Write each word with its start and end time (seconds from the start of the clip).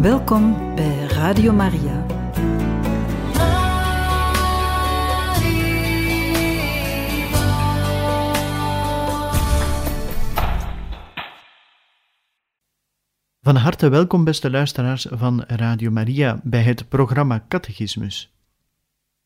Welkom 0.00 0.74
bij 0.74 1.04
Radio 1.04 1.52
Maria. 1.52 2.06
Van 13.40 13.56
harte 13.56 13.88
welkom, 13.88 14.24
beste 14.24 14.50
luisteraars 14.50 15.06
van 15.10 15.42
Radio 15.46 15.90
Maria, 15.90 16.40
bij 16.44 16.62
het 16.62 16.88
programma 16.88 17.44
Catechismus. 17.48 18.34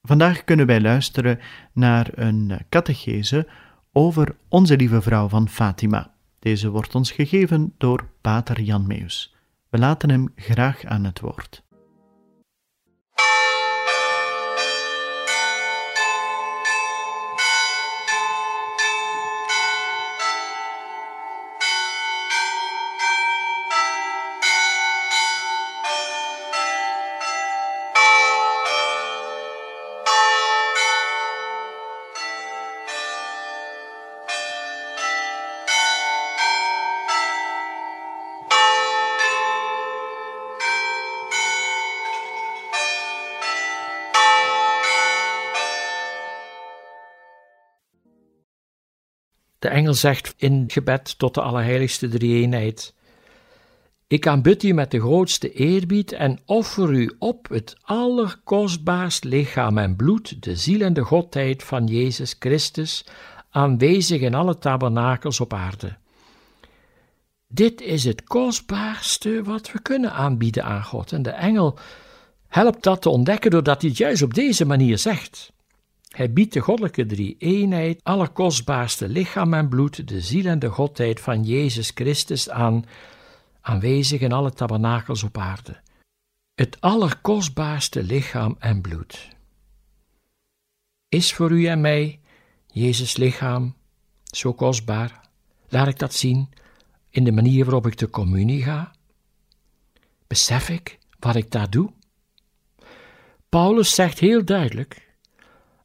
Vandaag 0.02 0.44
kunnen 0.44 0.66
wij 0.66 0.80
luisteren 0.80 1.40
naar 1.72 2.10
een 2.14 2.58
catechese 2.68 3.48
over 3.92 4.36
Onze 4.48 4.76
Lieve 4.76 5.02
Vrouw 5.02 5.28
van 5.28 5.48
Fatima. 5.48 6.14
Deze 6.38 6.70
wordt 6.70 6.94
ons 6.94 7.10
gegeven 7.10 7.74
door 7.78 8.08
Pater 8.20 8.60
Jan 8.60 8.86
Meus. 8.86 9.33
We 9.74 9.80
laten 9.80 10.10
hem 10.10 10.32
graag 10.36 10.84
aan 10.84 11.04
het 11.04 11.20
woord. 11.20 11.63
De 49.64 49.70
engel 49.70 49.94
zegt 49.94 50.34
in 50.36 50.64
gebed 50.66 51.18
tot 51.18 51.34
de 51.34 51.40
Allerheiligste 51.40 52.08
Drie-eenheid: 52.08 52.94
Ik 54.06 54.26
aanbid 54.26 54.62
u 54.62 54.72
met 54.72 54.90
de 54.90 55.00
grootste 55.00 55.52
eerbied 55.52 56.12
en 56.12 56.38
offer 56.44 56.92
u 56.92 57.14
op 57.18 57.48
het 57.48 57.76
allerkostbaarst 57.82 59.24
lichaam 59.24 59.78
en 59.78 59.96
bloed, 59.96 60.42
de 60.42 60.56
ziel 60.56 60.80
en 60.80 60.92
de 60.92 61.00
godheid 61.00 61.62
van 61.62 61.86
Jezus 61.86 62.36
Christus, 62.38 63.04
aanwezig 63.50 64.20
in 64.20 64.34
alle 64.34 64.58
tabernakels 64.58 65.40
op 65.40 65.54
aarde. 65.54 65.96
Dit 67.48 67.80
is 67.80 68.04
het 68.04 68.24
kostbaarste 68.24 69.42
wat 69.42 69.72
we 69.72 69.82
kunnen 69.82 70.12
aanbieden 70.12 70.64
aan 70.64 70.84
God. 70.84 71.12
En 71.12 71.22
de 71.22 71.30
engel 71.30 71.78
helpt 72.48 72.82
dat 72.82 73.02
te 73.02 73.08
ontdekken 73.08 73.50
doordat 73.50 73.80
hij 73.80 73.90
het 73.90 73.98
juist 73.98 74.22
op 74.22 74.34
deze 74.34 74.64
manier 74.64 74.98
zegt. 74.98 75.52
Hij 76.14 76.32
biedt 76.32 76.52
de 76.52 76.60
goddelijke 76.60 77.06
drie-eenheid, 77.06 78.00
allerkostbaarste 78.02 79.08
lichaam 79.08 79.54
en 79.54 79.68
bloed, 79.68 80.08
de 80.08 80.20
ziel 80.20 80.46
en 80.46 80.58
de 80.58 80.68
godheid 80.68 81.20
van 81.20 81.42
Jezus 81.42 81.90
Christus 81.94 82.50
aan, 82.50 82.84
aanwezig 83.60 84.20
in 84.20 84.32
alle 84.32 84.52
tabernakels 84.52 85.22
op 85.22 85.38
aarde. 85.38 85.80
Het 86.54 86.80
allerkostbaarste 86.80 88.02
lichaam 88.02 88.56
en 88.58 88.80
bloed. 88.80 89.28
Is 91.08 91.32
voor 91.32 91.50
u 91.50 91.66
en 91.66 91.80
mij 91.80 92.20
Jezus 92.66 93.16
lichaam 93.16 93.74
zo 94.24 94.52
kostbaar? 94.52 95.28
Laat 95.68 95.88
ik 95.88 95.98
dat 95.98 96.14
zien 96.14 96.48
in 97.10 97.24
de 97.24 97.32
manier 97.32 97.64
waarop 97.64 97.86
ik 97.86 97.98
de 97.98 98.10
communie 98.10 98.62
ga? 98.62 98.92
Besef 100.26 100.68
ik 100.68 100.98
wat 101.18 101.36
ik 101.36 101.50
daar 101.50 101.70
doe? 101.70 101.92
Paulus 103.48 103.94
zegt 103.94 104.18
heel 104.18 104.44
duidelijk 104.44 105.04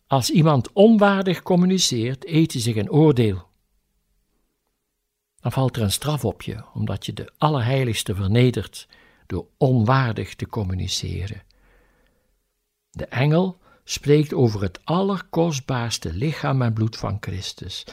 als 0.10 0.30
iemand 0.30 0.72
onwaardig 0.74 1.42
communiceert, 1.42 2.26
eet 2.28 2.52
hij 2.52 2.62
zich 2.62 2.76
een 2.76 2.92
oordeel. 2.92 3.48
Dan 5.40 5.52
valt 5.52 5.76
er 5.76 5.82
een 5.82 5.92
straf 5.92 6.26
op 6.26 6.42
je, 6.42 6.64
omdat 6.74 7.06
je 7.06 7.14
de 7.14 7.32
Allerheiligste 7.38 8.16
vernedert 8.16 8.88
door 9.28 9.46
onwaardig 9.58 10.36
te 10.36 10.48
communiceren. 10.48 11.42
De 12.90 13.06
engel 13.06 13.58
spreekt 13.84 14.34
over 14.34 14.62
het 14.62 14.80
allerkostbaarste 14.84 16.14
lichaam 16.14 16.62
en 16.62 16.74
bloed 16.74 16.98
van 16.98 17.18
Christus. 17.20 17.86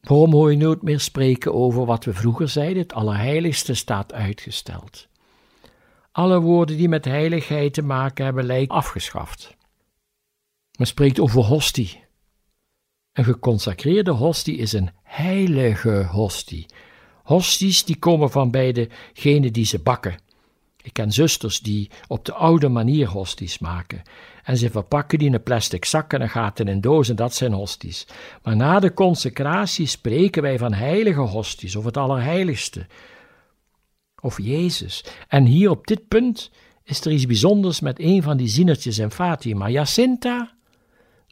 Waarom 0.00 0.32
hoor 0.32 0.50
je 0.50 0.56
nooit 0.56 0.82
meer 0.82 1.00
spreken 1.00 1.54
over 1.54 1.84
wat 1.84 2.04
we 2.04 2.12
vroeger 2.12 2.48
zeiden? 2.48 2.82
Het 2.82 2.94
Allerheiligste 2.94 3.74
staat 3.74 4.12
uitgesteld. 4.12 5.08
Alle 6.12 6.40
woorden 6.40 6.76
die 6.76 6.88
met 6.88 7.04
heiligheid 7.04 7.74
te 7.74 7.82
maken 7.82 8.24
hebben, 8.24 8.44
lijken 8.44 8.76
afgeschaft. 8.76 9.55
Men 10.76 10.86
spreekt 10.86 11.20
over 11.20 11.42
hostie. 11.42 12.04
Een 13.12 13.24
geconsacreerde 13.24 14.10
hostie 14.10 14.56
is 14.56 14.72
een 14.72 14.90
heilige 15.02 16.04
hostie. 16.10 16.66
Hosties 17.22 17.84
die 17.84 17.96
komen 17.96 18.30
van 18.30 18.50
bij 18.50 18.72
degene 18.72 19.50
die 19.50 19.64
ze 19.64 19.78
bakken. 19.78 20.18
Ik 20.82 20.92
ken 20.92 21.12
zusters 21.12 21.60
die 21.60 21.90
op 22.08 22.24
de 22.24 22.32
oude 22.32 22.68
manier 22.68 23.08
hosties 23.08 23.58
maken. 23.58 24.02
En 24.44 24.56
ze 24.56 24.70
verpakken 24.70 25.18
die 25.18 25.28
in 25.28 25.34
een 25.34 25.42
plastic 25.42 25.84
zak 25.84 26.12
en 26.12 26.18
dan 26.18 26.28
gaat 26.28 26.60
in 26.60 26.68
een 26.68 26.80
doos 26.80 27.08
en 27.08 27.16
dat 27.16 27.34
zijn 27.34 27.52
hosties. 27.52 28.06
Maar 28.42 28.56
na 28.56 28.80
de 28.80 28.94
consecratie 28.94 29.86
spreken 29.86 30.42
wij 30.42 30.58
van 30.58 30.72
heilige 30.72 31.20
hosties 31.20 31.76
of 31.76 31.84
het 31.84 31.96
allerheiligste. 31.96 32.86
Of 34.20 34.42
Jezus. 34.42 35.04
En 35.28 35.44
hier 35.44 35.70
op 35.70 35.86
dit 35.86 36.08
punt 36.08 36.50
is 36.84 37.00
er 37.00 37.12
iets 37.12 37.26
bijzonders 37.26 37.80
met 37.80 38.00
een 38.00 38.22
van 38.22 38.36
die 38.36 38.48
zienertjes 38.48 38.98
in 38.98 39.10
Fatima. 39.10 39.68
Jacinta 39.68 40.55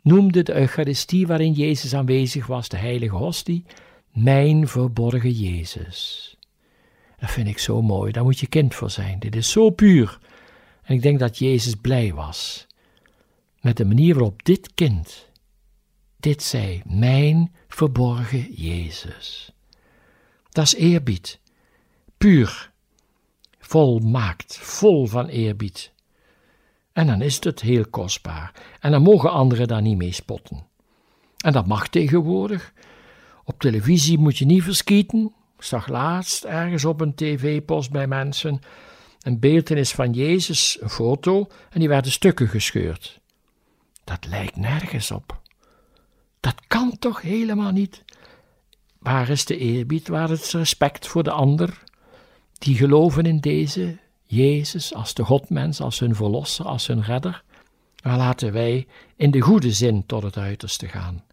noemde 0.05 0.43
de 0.43 0.55
Eucharistie 0.55 1.27
waarin 1.27 1.53
Jezus 1.53 1.95
aanwezig 1.95 2.47
was, 2.47 2.69
de 2.69 2.77
heilige 2.77 3.17
hostie, 3.17 3.65
mijn 4.13 4.69
verborgen 4.69 5.33
Jezus. 5.33 6.29
Dat 7.19 7.31
vind 7.31 7.49
ik 7.49 7.59
zo 7.59 7.83
mooi, 7.83 8.13
daar 8.13 8.25
moet 8.25 8.39
je 8.39 8.47
kind 8.47 8.75
voor 8.75 8.91
zijn. 8.91 9.19
Dit 9.19 9.37
is 9.37 9.51
zo 9.51 9.71
puur. 9.71 10.19
En 10.83 10.95
ik 10.95 11.03
denk 11.03 11.19
dat 11.19 11.39
Jezus 11.39 11.75
blij 11.75 12.13
was 12.13 12.67
met 13.61 13.77
de 13.77 13.85
manier 13.85 14.15
waarop 14.15 14.45
dit 14.45 14.75
kind 14.75 15.33
dit 16.25 16.43
zei, 16.43 16.83
mijn 16.87 17.55
verborgen 17.69 18.53
Jezus. 18.55 19.53
Dat 20.51 20.65
is 20.65 20.75
eerbied, 20.75 21.41
puur, 22.19 22.73
volmaakt, 23.59 24.59
vol 24.59 25.07
van 25.07 25.27
eerbied. 25.27 25.93
En 26.95 27.07
dan 27.07 27.23
is 27.23 27.45
het 27.45 27.61
heel 27.61 27.87
kostbaar. 27.91 28.53
En 28.81 28.91
dan 28.91 29.03
mogen 29.03 29.31
anderen 29.31 29.69
daar 29.69 29.83
niet 29.83 29.97
mee 29.97 30.13
spotten. 30.13 30.67
En 31.37 31.53
dat 31.53 31.67
mag 31.67 31.89
tegenwoordig. 31.89 32.73
Op 33.45 33.61
televisie 33.61 34.19
moet 34.19 34.39
je 34.39 34.45
niet 34.45 34.63
verskieten. 34.63 35.33
Ik 35.57 35.65
zag 35.65 35.89
laatst 35.89 36.45
ergens 36.45 36.85
op 36.85 37.01
een 37.01 37.15
tv-post 37.15 37.91
bij 37.91 38.07
mensen 38.07 38.61
een 39.21 39.39
beeldenis 39.39 39.93
van 39.93 40.13
Jezus, 40.13 40.79
een 40.81 40.91
foto, 40.91 41.47
en 41.71 41.81
die 41.81 41.89
werden 41.89 42.13
stukken 42.13 42.49
gescheurd. 42.49 43.21
Dat 44.05 44.27
lijkt 44.27 44.57
nergens 44.57 45.11
op. 45.11 45.41
Dat 46.41 46.55
kan 46.67 46.99
toch 46.99 47.21
helemaal 47.21 47.71
niet? 47.71 48.05
Waar 48.99 49.29
is 49.29 49.45
de 49.45 49.59
eerbied, 49.59 50.09
waar 50.09 50.31
is 50.31 50.43
het 50.43 50.51
respect 50.51 51.07
voor 51.07 51.23
de 51.23 51.31
ander, 51.31 51.83
die 52.59 52.77
geloven 52.77 53.27
in 53.27 53.41
deze 53.41 53.99
Jezus 54.35 54.95
als 54.95 55.15
de 55.15 55.25
Godmens, 55.25 55.81
als 55.81 55.99
hun 55.99 56.15
verlosser, 56.15 56.65
als 56.65 56.87
hun 56.87 57.03
redder, 57.03 57.43
maar 58.03 58.17
laten 58.17 58.53
wij 58.53 58.87
in 59.17 59.31
de 59.31 59.41
goede 59.41 59.73
zin 59.73 60.07
tot 60.07 60.23
het 60.23 60.37
uiterste 60.37 60.89
gaan. 60.89 61.25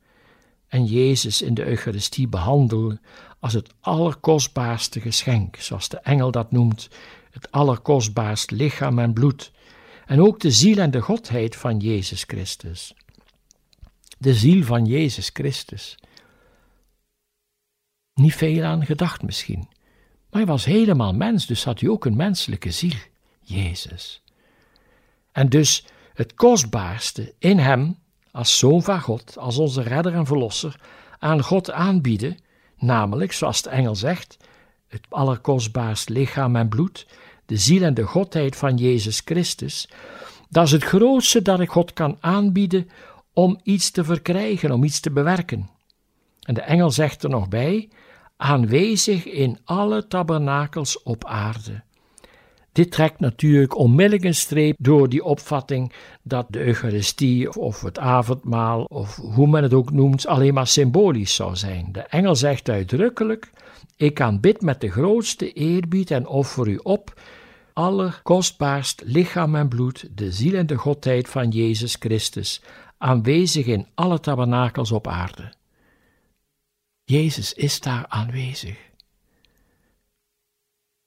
En 0.67 0.85
Jezus 0.85 1.41
in 1.41 1.53
de 1.53 1.65
Eucharistie 1.65 2.27
behandelen 2.27 3.01
als 3.39 3.53
het 3.53 3.73
allerkostbaarste 3.79 4.99
geschenk, 4.99 5.55
zoals 5.55 5.89
de 5.89 5.99
engel 5.99 6.31
dat 6.31 6.51
noemt, 6.51 6.89
het 7.31 7.51
allerkostbaarste 7.51 8.55
lichaam 8.55 8.99
en 8.99 9.13
bloed, 9.13 9.51
en 10.05 10.21
ook 10.21 10.39
de 10.39 10.51
ziel 10.51 10.77
en 10.77 10.91
de 10.91 11.01
godheid 11.01 11.55
van 11.55 11.79
Jezus 11.79 12.23
Christus. 12.23 12.93
De 14.17 14.33
ziel 14.33 14.63
van 14.63 14.85
Jezus 14.85 15.29
Christus. 15.33 15.97
Niet 18.13 18.35
veel 18.35 18.63
aan 18.63 18.85
gedacht 18.85 19.21
misschien. 19.21 19.67
Maar 20.31 20.41
hij 20.41 20.51
was 20.51 20.65
helemaal 20.65 21.13
mens, 21.13 21.45
dus 21.45 21.63
had 21.63 21.79
hij 21.79 21.89
ook 21.89 22.05
een 22.05 22.15
menselijke 22.15 22.71
ziel, 22.71 22.95
Jezus. 23.41 24.23
En 25.31 25.49
dus 25.49 25.85
het 26.13 26.33
kostbaarste 26.33 27.33
in 27.37 27.57
hem, 27.57 27.97
als 28.31 28.57
zoon 28.57 28.83
van 28.83 29.01
God, 29.01 29.37
als 29.37 29.57
onze 29.57 29.81
redder 29.81 30.13
en 30.13 30.25
verlosser, 30.25 30.79
aan 31.19 31.43
God 31.43 31.71
aanbieden, 31.71 32.37
namelijk, 32.77 33.31
zoals 33.31 33.61
de 33.61 33.69
engel 33.69 33.95
zegt, 33.95 34.37
het 34.87 35.05
allerkostbaarst 35.09 36.09
lichaam 36.09 36.55
en 36.55 36.69
bloed, 36.69 37.07
de 37.45 37.57
ziel 37.57 37.83
en 37.83 37.93
de 37.93 38.03
godheid 38.03 38.55
van 38.55 38.77
Jezus 38.77 39.21
Christus, 39.25 39.89
dat 40.49 40.65
is 40.65 40.71
het 40.71 40.83
grootste 40.83 41.41
dat 41.41 41.59
ik 41.59 41.69
God 41.69 41.93
kan 41.93 42.17
aanbieden 42.19 42.89
om 43.33 43.59
iets 43.63 43.91
te 43.91 44.03
verkrijgen, 44.03 44.71
om 44.71 44.83
iets 44.83 44.99
te 44.99 45.11
bewerken. 45.11 45.69
En 46.41 46.53
de 46.53 46.61
engel 46.61 46.91
zegt 46.91 47.23
er 47.23 47.29
nog 47.29 47.47
bij: 47.47 47.89
aanwezig 48.41 49.25
in 49.25 49.57
alle 49.63 50.07
tabernakels 50.07 51.03
op 51.03 51.25
aarde. 51.25 51.81
Dit 52.71 52.91
trekt 52.91 53.19
natuurlijk 53.19 53.77
onmiddellijk 53.77 54.23
een 54.23 54.35
streep 54.35 54.75
door 54.79 55.09
die 55.09 55.23
opvatting 55.23 55.93
dat 56.23 56.45
de 56.49 56.59
Eucharistie 56.59 57.59
of 57.59 57.81
het 57.81 57.99
avondmaal 57.99 58.83
of 58.83 59.15
hoe 59.15 59.47
men 59.47 59.63
het 59.63 59.73
ook 59.73 59.91
noemt 59.91 60.27
alleen 60.27 60.53
maar 60.53 60.67
symbolisch 60.67 61.35
zou 61.35 61.55
zijn. 61.55 61.89
De 61.91 61.99
engel 61.99 62.35
zegt 62.35 62.69
uitdrukkelijk: 62.69 63.51
Ik 63.95 64.21
aanbid 64.21 64.61
met 64.61 64.81
de 64.81 64.91
grootste 64.91 65.53
eerbied 65.53 66.11
en 66.11 66.27
offer 66.27 66.67
u 66.67 66.79
op 66.83 67.21
allerkostbaarst 67.73 69.01
lichaam 69.05 69.55
en 69.55 69.67
bloed, 69.67 70.09
de 70.15 70.31
ziel 70.31 70.53
en 70.53 70.67
de 70.67 70.77
godheid 70.77 71.29
van 71.29 71.49
Jezus 71.49 71.95
Christus, 71.99 72.61
aanwezig 72.97 73.65
in 73.65 73.87
alle 73.95 74.19
tabernakels 74.19 74.91
op 74.91 75.07
aarde. 75.07 75.59
Jezus 77.03 77.53
is 77.53 77.79
daar 77.79 78.05
aanwezig. 78.07 78.89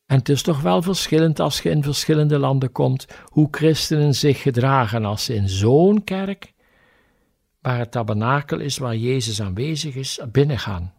En 0.06 0.18
het 0.18 0.28
is 0.28 0.42
toch 0.42 0.60
wel 0.60 0.82
verschillend 0.82 1.40
als 1.40 1.60
je 1.60 1.70
in 1.70 1.82
verschillende 1.82 2.38
landen 2.38 2.72
komt, 2.72 3.06
hoe 3.24 3.48
christenen 3.50 4.14
zich 4.14 4.42
gedragen 4.42 5.04
als 5.04 5.24
ze 5.24 5.34
in 5.34 5.48
zo'n 5.48 6.04
kerk, 6.04 6.52
waar 7.60 7.78
het 7.78 7.90
tabernakel 7.90 8.58
is, 8.58 8.78
waar 8.78 8.96
Jezus 8.96 9.42
aanwezig 9.42 9.94
is, 9.94 10.20
binnengaan. 10.32 10.94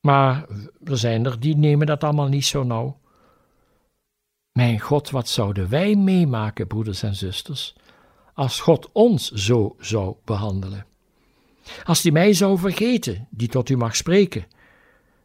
Maar 0.00 0.46
er 0.84 0.98
zijn 0.98 1.26
er 1.26 1.40
die 1.40 1.56
nemen 1.56 1.86
dat 1.86 2.04
allemaal 2.04 2.28
niet 2.28 2.44
zo 2.44 2.62
nauw. 2.62 2.98
Mijn 4.52 4.80
God, 4.80 5.10
wat 5.10 5.28
zouden 5.28 5.68
wij 5.68 5.94
meemaken, 5.94 6.66
broeders 6.66 7.02
en 7.02 7.14
zusters, 7.14 7.74
als 8.34 8.60
God 8.60 8.92
ons 8.92 9.30
zo 9.30 9.76
zou 9.78 10.16
behandelen? 10.24 10.86
Als 11.84 12.02
hij 12.02 12.12
mij 12.12 12.32
zou 12.32 12.58
vergeten, 12.58 13.28
die 13.30 13.48
tot 13.48 13.68
u 13.68 13.76
mag 13.76 13.96
spreken, 13.96 14.46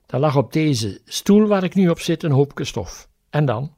dan 0.06 0.19
lag 0.19 0.36
op 0.36 0.53
deze 0.53 1.01
stoel 1.06 1.47
waar 1.47 1.63
ik 1.63 1.75
nu 1.75 1.89
op 1.89 2.00
zit 2.00 2.24
een 2.24 2.31
hoopje 2.31 2.63
stof. 2.63 3.09
En 3.30 3.45
dan? 3.45 3.74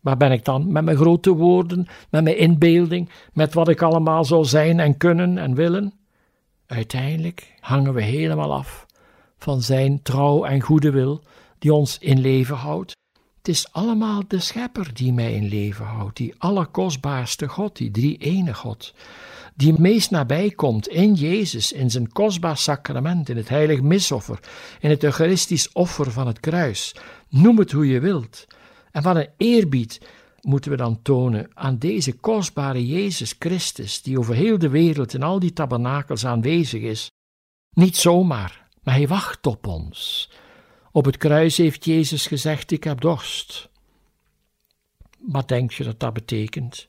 Waar 0.00 0.16
ben 0.16 0.32
ik 0.32 0.44
dan? 0.44 0.72
Met 0.72 0.84
mijn 0.84 0.96
grote 0.96 1.30
woorden, 1.30 1.86
met 2.10 2.24
mijn 2.24 2.38
inbeelding, 2.38 3.10
met 3.32 3.54
wat 3.54 3.68
ik 3.68 3.82
allemaal 3.82 4.24
zou 4.24 4.44
zijn 4.44 4.80
en 4.80 4.96
kunnen 4.96 5.38
en 5.38 5.54
willen? 5.54 5.92
Uiteindelijk 6.66 7.54
hangen 7.60 7.94
we 7.94 8.02
helemaal 8.02 8.54
af 8.54 8.86
van 9.38 9.62
zijn 9.62 10.02
trouw 10.02 10.44
en 10.44 10.60
goede 10.60 10.90
wil, 10.90 11.22
die 11.58 11.74
ons 11.74 11.98
in 11.98 12.20
leven 12.20 12.56
houdt. 12.56 12.96
Het 13.38 13.48
is 13.48 13.72
allemaal 13.72 14.22
de 14.28 14.38
Schepper 14.38 14.94
die 14.94 15.12
mij 15.12 15.32
in 15.32 15.48
leven 15.48 15.84
houdt, 15.84 16.16
die 16.16 16.34
allerkostbaarste 16.38 17.48
God, 17.48 17.76
die 17.76 17.90
drie-ene 17.90 18.54
God, 18.54 18.94
die 19.54 19.80
meest 19.80 20.10
nabij 20.10 20.50
komt 20.50 20.88
in 20.88 21.14
Jezus, 21.14 21.72
in 21.72 21.90
zijn 21.90 22.12
kostbaar 22.12 22.56
sacrament, 22.56 23.28
in 23.28 23.36
het 23.36 23.48
heilig 23.48 23.82
misoffer, 23.82 24.38
in 24.80 24.90
het 24.90 25.04
eucharistisch 25.04 25.72
offer 25.72 26.10
van 26.10 26.26
het 26.26 26.40
kruis. 26.40 26.94
Noem 27.28 27.58
het 27.58 27.72
hoe 27.72 27.86
je 27.86 28.00
wilt. 28.00 28.46
En 28.90 29.02
wat 29.02 29.16
een 29.16 29.28
eerbied 29.36 30.00
moeten 30.40 30.70
we 30.70 30.76
dan 30.76 31.02
tonen 31.02 31.50
aan 31.54 31.78
deze 31.78 32.12
kostbare 32.12 32.86
Jezus 32.86 33.34
Christus, 33.38 34.02
die 34.02 34.18
over 34.18 34.34
heel 34.34 34.58
de 34.58 34.68
wereld 34.68 35.14
in 35.14 35.22
al 35.22 35.38
die 35.38 35.52
tabernakels 35.52 36.26
aanwezig 36.26 36.82
is. 36.82 37.10
Niet 37.70 37.96
zomaar, 37.96 38.68
maar 38.82 38.94
hij 38.94 39.08
wacht 39.08 39.46
op 39.46 39.66
ons. 39.66 40.30
Op 40.92 41.04
het 41.04 41.16
kruis 41.16 41.56
heeft 41.56 41.84
Jezus 41.84 42.26
gezegd: 42.26 42.70
Ik 42.70 42.84
heb 42.84 43.00
dorst. 43.00 43.68
Wat 45.18 45.48
denk 45.48 45.72
je 45.72 45.84
dat 45.84 46.00
dat 46.00 46.12
betekent? 46.12 46.88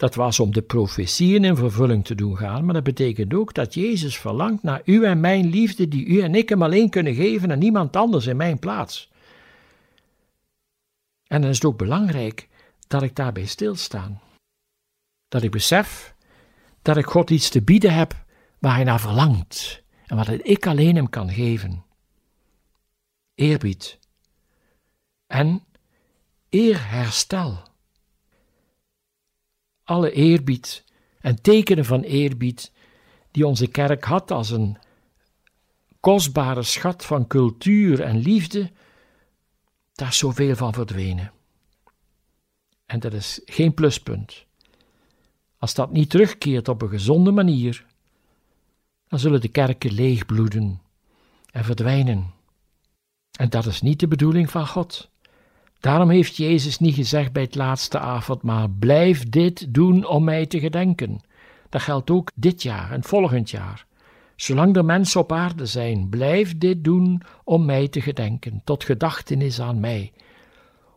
Dat 0.00 0.14
was 0.14 0.40
om 0.40 0.52
de 0.52 0.62
profetieën 0.62 1.44
in 1.44 1.56
vervulling 1.56 2.04
te 2.04 2.14
doen 2.14 2.36
gaan, 2.36 2.64
maar 2.64 2.74
dat 2.74 2.82
betekent 2.82 3.34
ook 3.34 3.54
dat 3.54 3.74
Jezus 3.74 4.18
verlangt 4.18 4.62
naar 4.62 4.82
u 4.84 5.04
en 5.04 5.20
mijn 5.20 5.46
liefde, 5.46 5.88
die 5.88 6.06
u 6.06 6.20
en 6.20 6.34
ik 6.34 6.48
hem 6.48 6.62
alleen 6.62 6.90
kunnen 6.90 7.14
geven 7.14 7.50
en 7.50 7.58
niemand 7.58 7.96
anders 7.96 8.26
in 8.26 8.36
mijn 8.36 8.58
plaats. 8.58 9.10
En 11.26 11.40
dan 11.40 11.50
is 11.50 11.56
het 11.56 11.64
ook 11.64 11.78
belangrijk 11.78 12.48
dat 12.88 13.02
ik 13.02 13.16
daarbij 13.16 13.46
stilsta. 13.46 14.20
Dat 15.28 15.42
ik 15.42 15.50
besef 15.50 16.14
dat 16.82 16.96
ik 16.96 17.06
God 17.06 17.30
iets 17.30 17.48
te 17.48 17.62
bieden 17.62 17.94
heb 17.94 18.24
waar 18.58 18.74
hij 18.74 18.84
naar 18.84 19.00
verlangt 19.00 19.82
en 20.06 20.16
wat 20.16 20.28
ik 20.28 20.66
alleen 20.66 20.96
hem 20.96 21.08
kan 21.08 21.30
geven 21.30 21.84
eerbied 23.34 23.98
en 25.26 25.64
eerherstel. 26.48 27.69
Alle 29.90 30.12
eerbied 30.12 30.84
en 31.20 31.42
tekenen 31.42 31.84
van 31.84 32.02
eerbied 32.02 32.72
die 33.30 33.46
onze 33.46 33.66
kerk 33.66 34.04
had 34.04 34.30
als 34.30 34.50
een 34.50 34.76
kostbare 36.00 36.62
schat 36.62 37.04
van 37.04 37.26
cultuur 37.26 38.00
en 38.00 38.16
liefde, 38.16 38.70
daar 39.92 40.08
is 40.08 40.18
zoveel 40.18 40.56
van 40.56 40.72
verdwenen. 40.72 41.32
En 42.86 43.00
dat 43.00 43.12
is 43.12 43.40
geen 43.44 43.74
pluspunt. 43.74 44.44
Als 45.58 45.74
dat 45.74 45.92
niet 45.92 46.10
terugkeert 46.10 46.68
op 46.68 46.82
een 46.82 46.88
gezonde 46.88 47.30
manier, 47.30 47.86
dan 49.08 49.18
zullen 49.18 49.40
de 49.40 49.48
kerken 49.48 49.92
leegbloeden 49.92 50.80
en 51.50 51.64
verdwijnen. 51.64 52.32
En 53.38 53.48
dat 53.48 53.66
is 53.66 53.80
niet 53.80 54.00
de 54.00 54.08
bedoeling 54.08 54.50
van 54.50 54.66
God. 54.66 55.10
Daarom 55.80 56.10
heeft 56.10 56.36
Jezus 56.36 56.78
niet 56.78 56.94
gezegd 56.94 57.32
bij 57.32 57.42
het 57.42 57.54
laatste 57.54 57.98
avondmaal: 57.98 58.68
blijf 58.78 59.28
dit 59.28 59.74
doen 59.74 60.06
om 60.06 60.24
mij 60.24 60.46
te 60.46 60.60
gedenken. 60.60 61.20
Dat 61.68 61.82
geldt 61.82 62.10
ook 62.10 62.30
dit 62.34 62.62
jaar 62.62 62.92
en 62.92 63.04
volgend 63.04 63.50
jaar. 63.50 63.86
Zolang 64.36 64.76
er 64.76 64.84
mensen 64.84 65.20
op 65.20 65.32
aarde 65.32 65.66
zijn, 65.66 66.08
blijf 66.08 66.58
dit 66.58 66.84
doen 66.84 67.22
om 67.44 67.64
mij 67.64 67.88
te 67.88 68.00
gedenken, 68.00 68.60
tot 68.64 68.84
gedachtenis 68.84 69.60
aan 69.60 69.80
mij. 69.80 70.12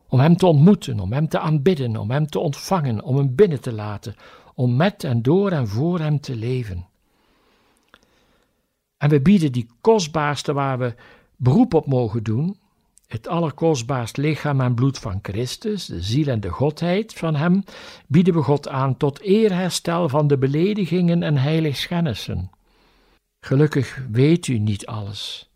Om 0.08 0.20
Hem 0.20 0.38
te 0.38 0.46
ontmoeten, 0.46 1.00
om 1.00 1.14
Hem 1.14 1.28
te 1.28 1.40
aanbidden, 1.40 1.98
om 1.98 2.12
Hem 2.12 2.28
te 2.28 2.40
ontvangen, 2.40 3.04
om 3.04 3.18
Hem 3.18 3.36
binnen 3.36 3.62
te 3.62 3.74
laten, 3.74 4.16
om 4.54 4.76
met 4.76 5.04
en 5.04 5.22
door 5.22 5.52
en 5.52 5.68
voor 5.68 6.00
Hem 6.00 6.20
te 6.20 6.36
leven. 6.36 6.88
En 8.98 9.10
we 9.10 9.22
bieden 9.22 9.52
die 9.52 9.70
kostbaarste 9.82 10.54
waar 10.54 10.80
we 10.80 10.96
beroep 11.36 11.74
op 11.74 11.88
mogen 11.88 12.24
doen, 12.24 12.58
het 13.14 13.28
allerkostbaarst 13.28 14.18
lichaam 14.18 14.62
en 14.62 14.74
bloed 14.74 15.00
van 15.00 15.20
Christus, 15.22 15.86
de 15.86 16.02
ziel 16.02 16.28
en 16.28 16.40
de 16.40 16.50
godheid 16.50 17.14
van 17.14 17.36
Hem, 17.36 17.64
bieden 18.08 18.34
we 18.34 18.42
God 18.42 18.68
aan 18.68 18.98
tot 18.98 19.20
eerherstel 19.20 20.10
van 20.10 20.28
de 20.28 20.38
beledigingen 20.38 21.24
en 21.24 21.38
heiligschennissen. 21.38 22.50
Gelukkig 23.40 24.02
weet 24.12 24.48
u 24.48 24.58
niet 24.58 24.86
alles. 24.86 25.50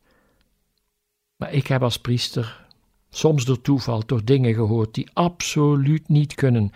Maar 1.35 1.53
ik 1.53 1.67
heb 1.67 1.83
als 1.83 1.97
priester 1.97 2.65
soms 3.09 3.45
door 3.45 3.61
toeval 3.61 4.01
toch 4.01 4.23
dingen 4.23 4.53
gehoord 4.53 4.93
die 4.93 5.09
absoluut 5.13 6.09
niet 6.09 6.35
kunnen 6.35 6.71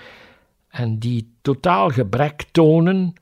en 0.68 1.00
die 1.00 1.34
totaal 1.42 1.90
gebrek 1.90 2.46
tonen 2.52 3.14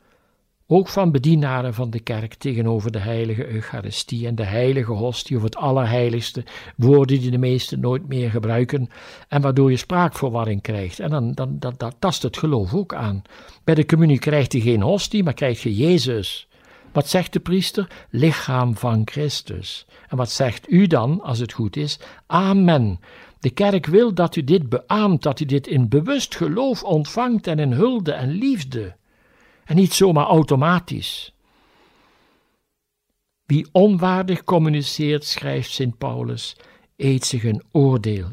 ook 0.71 0.88
van 0.88 1.11
bedienaren 1.11 1.73
van 1.73 1.89
de 1.89 1.99
kerk 1.99 2.33
tegenover 2.33 2.91
de 2.91 2.99
heilige 2.99 3.47
Eucharistie 3.47 4.27
en 4.27 4.35
de 4.35 4.43
heilige 4.43 4.91
hostie 4.91 5.38
of 5.38 5.43
het 5.43 5.55
allerheiligste, 5.55 6.43
woorden 6.75 7.19
die 7.19 7.31
de 7.31 7.38
meesten 7.38 7.79
nooit 7.79 8.07
meer 8.07 8.29
gebruiken 8.29 8.89
en 9.27 9.41
waardoor 9.41 9.71
je 9.71 9.77
spraakverwarring 9.77 10.61
krijgt. 10.61 10.99
En 10.99 11.09
dan, 11.09 11.33
dan 11.59 11.93
tast 11.99 12.23
het 12.23 12.38
geloof 12.38 12.73
ook 12.73 12.93
aan. 12.93 13.21
Bij 13.63 13.75
de 13.75 13.85
communie 13.85 14.19
krijgt 14.19 14.53
je 14.53 14.61
geen 14.61 14.81
hostie, 14.81 15.23
maar 15.23 15.33
krijg 15.33 15.63
je 15.63 15.75
Jezus. 15.75 16.47
Wat 16.91 17.07
zegt 17.07 17.33
de 17.33 17.39
priester? 17.39 17.88
Lichaam 18.09 18.77
van 18.77 19.01
Christus. 19.05 19.85
En 20.07 20.17
wat 20.17 20.31
zegt 20.31 20.71
u 20.71 20.88
dan, 20.88 21.21
als 21.21 21.39
het 21.39 21.53
goed 21.53 21.75
is? 21.75 21.99
Amen. 22.27 22.99
De 23.39 23.49
kerk 23.49 23.85
wil 23.85 24.13
dat 24.13 24.35
u 24.35 24.43
dit 24.43 24.69
beaamt, 24.69 25.23
dat 25.23 25.39
u 25.39 25.45
dit 25.45 25.67
in 25.67 25.89
bewust 25.89 26.35
geloof 26.35 26.83
ontvangt 26.83 27.47
en 27.47 27.59
in 27.59 27.71
hulde 27.71 28.11
en 28.11 28.29
liefde. 28.29 28.97
En 29.69 29.75
niet 29.75 29.93
zomaar 29.93 30.25
automatisch. 30.25 31.33
Wie 33.45 33.67
onwaardig 33.71 34.43
communiceert, 34.43 35.25
schrijft 35.25 35.71
Sint 35.71 35.97
Paulus, 35.97 36.55
eet 36.95 37.25
zich 37.25 37.43
een 37.43 37.63
oordeel. 37.71 38.27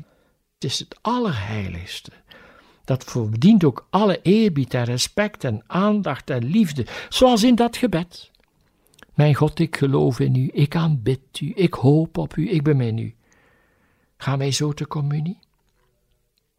Het 0.54 0.64
is 0.64 0.78
het 0.78 0.98
allerheiligste. 1.00 2.10
Dat 2.84 3.04
verdient 3.04 3.64
ook 3.64 3.86
alle 3.90 4.22
eerbied 4.22 4.74
en 4.74 4.84
respect 4.84 5.44
en 5.44 5.62
aandacht 5.66 6.30
en 6.30 6.44
liefde, 6.44 6.86
zoals 7.08 7.42
in 7.42 7.54
dat 7.54 7.76
gebed. 7.76 8.30
Mijn 9.14 9.34
God, 9.34 9.58
ik 9.58 9.76
geloof 9.76 10.20
in 10.20 10.34
u, 10.34 10.50
ik 10.52 10.76
aanbid 10.76 11.40
u, 11.40 11.52
ik 11.54 11.74
hoop 11.74 12.18
op 12.18 12.36
u, 12.36 12.50
ik 12.50 12.62
bemin 12.62 12.98
u. 12.98 13.14
Gaan 14.16 14.38
wij 14.38 14.50
zo 14.52 14.72
te 14.72 14.86
communie? 14.86 15.38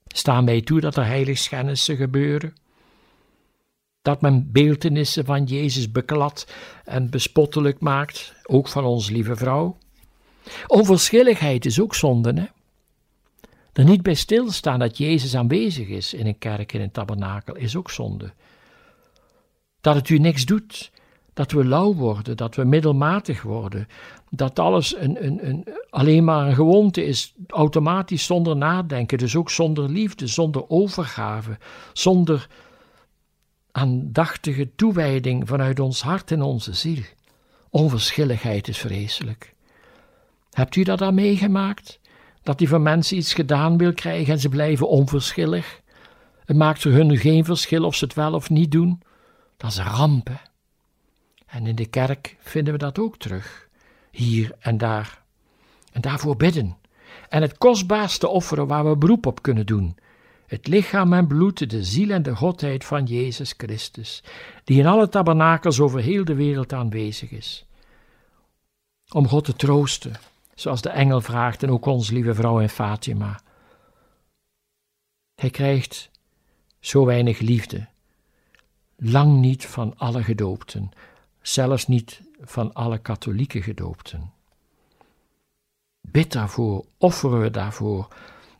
Staan 0.07 0.46
wij 0.46 0.62
toe 0.62 0.79
dat 0.79 0.96
er 0.96 1.05
heiligschennissen 1.05 1.96
gebeuren? 1.96 2.53
Dat 4.08 4.22
men 4.22 4.52
beeltenissen 4.52 5.26
van 5.26 5.44
Jezus 5.44 5.92
beklad 5.92 6.48
en 6.86 7.10
bespottelijk 7.10 7.80
maakt, 7.80 8.34
ook 8.46 8.68
van 8.68 8.86
onze 8.86 9.12
lieve 9.12 9.36
vrouw. 9.36 9.78
Onverschilligheid 10.68 11.66
is 11.66 11.80
ook 11.82 11.96
zonde, 11.96 12.34
hè? 12.34 12.46
Er 13.74 13.84
niet 13.84 14.02
bij 14.02 14.14
stilstaan 14.14 14.80
dat 14.80 14.98
Jezus 14.98 15.36
aanwezig 15.36 15.88
is 15.88 16.14
in 16.14 16.26
een 16.26 16.38
kerk, 16.38 16.74
in 16.74 16.82
een 16.82 16.92
tabernakel, 16.92 17.56
is 17.56 17.76
ook 17.76 17.92
zonde. 17.92 18.32
Dat 19.82 19.96
het 19.96 20.10
u 20.10 20.18
niks 20.18 20.46
doet, 20.46 20.92
dat 21.34 21.52
we 21.52 21.66
lauw 21.66 21.94
worden, 21.94 22.38
dat 22.38 22.56
we 22.56 22.64
middelmatig 22.64 23.42
worden, 23.42 23.88
dat 24.30 24.60
alles 24.60 24.96
een, 24.96 25.26
een, 25.26 25.48
een, 25.48 25.68
alleen 25.90 26.24
maar 26.24 26.48
een 26.48 26.56
gewoonte 26.56 27.06
is, 27.06 27.34
automatisch 27.48 28.26
zonder 28.26 28.58
nadenken, 28.58 29.18
dus 29.18 29.36
ook 29.36 29.50
zonder 29.50 29.90
liefde, 29.90 30.28
zonder 30.28 30.70
overgave, 30.70 31.58
zonder 31.94 32.48
aandachtige 33.77 34.75
toewijding 34.75 35.48
vanuit 35.48 35.79
ons 35.79 36.01
hart 36.01 36.31
en 36.31 36.41
onze 36.41 36.74
ziel. 36.74 37.03
Onverschilligheid 37.69 38.67
is 38.67 38.77
vreselijk. 38.77 39.53
Hebt 40.51 40.75
u 40.75 40.84
dat 40.84 41.01
al 41.01 41.12
meegemaakt? 41.12 42.00
Dat 42.43 42.57
die 42.57 42.69
van 42.69 42.81
mensen 42.81 43.17
iets 43.17 43.34
gedaan 43.34 43.77
wil 43.77 43.93
krijgen 43.93 44.34
en 44.34 44.39
ze 44.39 44.50
blijven 44.50 44.89
onverschillig? 44.89 45.81
Het 46.46 46.57
maakt 46.57 46.81
voor 46.81 46.91
hun 46.91 47.17
geen 47.17 47.46
verschil 47.46 47.84
of 47.84 47.96
ze 47.96 48.05
het 48.05 48.13
wel 48.13 48.34
of 48.34 48.50
niet 48.50 48.72
doen. 48.72 49.01
Dat 49.57 49.72
is 49.72 49.77
een 49.77 49.86
ramp. 49.86 50.27
Hè? 50.27 50.36
En 51.46 51.67
in 51.67 51.75
de 51.75 51.86
kerk 51.86 52.36
vinden 52.39 52.74
we 52.74 52.79
dat 52.79 53.00
ook 53.00 53.17
terug, 53.17 53.67
hier 54.12 54.51
en 54.60 54.77
daar. 54.77 55.22
En 55.91 56.01
daarvoor 56.01 56.38
bidden. 56.38 56.77
En 57.29 57.41
het 57.41 57.57
kostbaarste 57.57 58.27
offeren 58.27 58.67
waar 58.67 58.89
we 58.89 58.98
beroep 58.98 59.25
op 59.25 59.41
kunnen 59.41 59.65
doen. 59.65 59.98
Het 60.48 60.68
lichaam 60.68 61.13
en 61.13 61.27
bloed, 61.27 61.70
de 61.70 61.84
ziel 61.84 62.10
en 62.10 62.24
de 62.24 62.36
godheid 62.36 62.86
van 62.86 63.06
Jezus 63.06 63.54
Christus, 63.58 64.24
die 64.63 64.80
in 64.80 64.86
alle 64.86 65.10
tabernakels 65.10 65.80
over 65.80 66.00
heel 66.00 66.25
de 66.25 66.36
wereld 66.36 66.74
aanwezig 66.74 67.32
is. 67.32 67.66
Om 69.10 69.27
God 69.27 69.46
te 69.46 69.56
troosten, 69.56 70.16
zoals 70.56 70.82
de 70.82 70.89
engel 70.89 71.22
vraagt 71.22 71.63
en 71.63 71.72
ook 71.72 71.86
onze 71.86 72.13
lieve 72.13 72.34
vrouw 72.34 72.60
in 72.60 72.70
Fatima. 72.70 73.39
Hij 75.36 75.50
krijgt 75.50 76.10
zo 76.80 77.06
weinig 77.06 77.39
liefde, 77.39 77.88
lang 78.96 79.39
niet 79.39 79.66
van 79.66 79.94
alle 79.98 80.24
gedoopten, 80.24 80.92
zelfs 81.42 81.88
niet 81.88 82.22
van 82.42 82.74
alle 82.74 82.98
katholieke 82.98 83.62
gedoopten. 83.62 84.32
Bid 86.01 86.32
daarvoor, 86.32 86.86
offeren 86.98 87.42
we 87.42 87.51
daarvoor. 87.51 88.08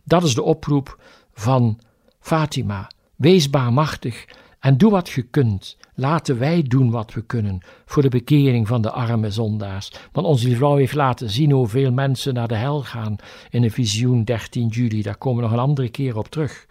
Dat 0.04 0.24
is 0.24 0.34
de 0.34 0.44
oproep 0.44 1.00
van 1.38 1.80
Fatima. 2.20 2.92
Wees 3.16 3.50
baarmachtig 3.50 4.26
en 4.60 4.78
doe 4.78 4.92
wat 4.92 5.10
je 5.10 5.22
kunt. 5.22 5.78
Laten 5.94 6.40
wij 6.40 6.64
doen 6.64 6.92
wat 6.92 7.14
we 7.14 7.22
kunnen 7.22 7.60
voor 7.86 8.02
de 8.02 8.10
bekering 8.10 8.68
van 8.68 8.82
de 8.82 8.92
arme 8.92 9.32
zondaars. 9.32 9.92
Want 10.12 10.28
onze 10.28 10.56
vrouw 10.56 10.76
heeft 10.76 10.94
laten 10.94 11.30
zien 11.30 11.52
hoeveel 11.52 11.92
mensen 11.92 12.34
naar 12.34 12.48
de 12.48 12.56
hel 12.56 12.82
gaan 12.82 13.16
in 13.50 13.64
een 13.64 13.72
visioen 13.72 14.24
13 14.24 14.68
juli. 14.68 15.02
Daar 15.02 15.18
komen 15.18 15.38
we 15.38 15.44
nog 15.44 15.58
een 15.58 15.64
andere 15.64 15.90
keer 15.90 16.18
op 16.18 16.28
terug. 16.28 16.68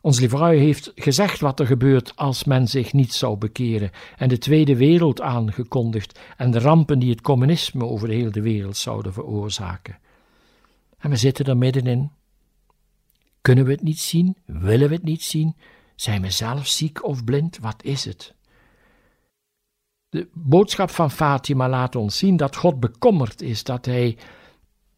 Onze 0.00 0.28
vrouw 0.28 0.58
heeft 0.58 0.92
gezegd 0.94 1.40
wat 1.40 1.60
er 1.60 1.66
gebeurt 1.66 2.16
als 2.16 2.44
men 2.44 2.68
zich 2.68 2.92
niet 2.92 3.12
zou 3.12 3.36
bekeren 3.36 3.90
en 4.16 4.28
de 4.28 4.38
Tweede 4.38 4.76
Wereld 4.76 5.20
aangekondigd 5.20 6.18
en 6.36 6.50
de 6.50 6.58
rampen 6.58 6.98
die 6.98 7.10
het 7.10 7.20
communisme 7.20 7.84
over 7.84 8.08
de 8.08 8.14
hele 8.14 8.40
wereld 8.40 8.76
zouden 8.76 9.12
veroorzaken. 9.12 9.98
En 10.98 11.10
we 11.10 11.16
zitten 11.16 11.44
er 11.44 11.56
middenin. 11.56 12.10
Kunnen 13.40 13.64
we 13.64 13.72
het 13.72 13.82
niet 13.82 14.00
zien? 14.00 14.36
Willen 14.44 14.88
we 14.88 14.94
het 14.94 15.04
niet 15.04 15.22
zien? 15.22 15.56
Zijn 15.94 16.22
we 16.22 16.30
zelf 16.30 16.66
ziek 16.66 17.04
of 17.04 17.24
blind? 17.24 17.58
Wat 17.58 17.82
is 17.82 18.04
het? 18.04 18.34
De 20.08 20.28
boodschap 20.32 20.90
van 20.90 21.10
Fatima 21.10 21.68
laat 21.68 21.96
ons 21.96 22.18
zien 22.18 22.36
dat 22.36 22.56
God 22.56 22.80
bekommerd 22.80 23.42
is, 23.42 23.64
dat 23.64 23.84
Hij 23.84 24.18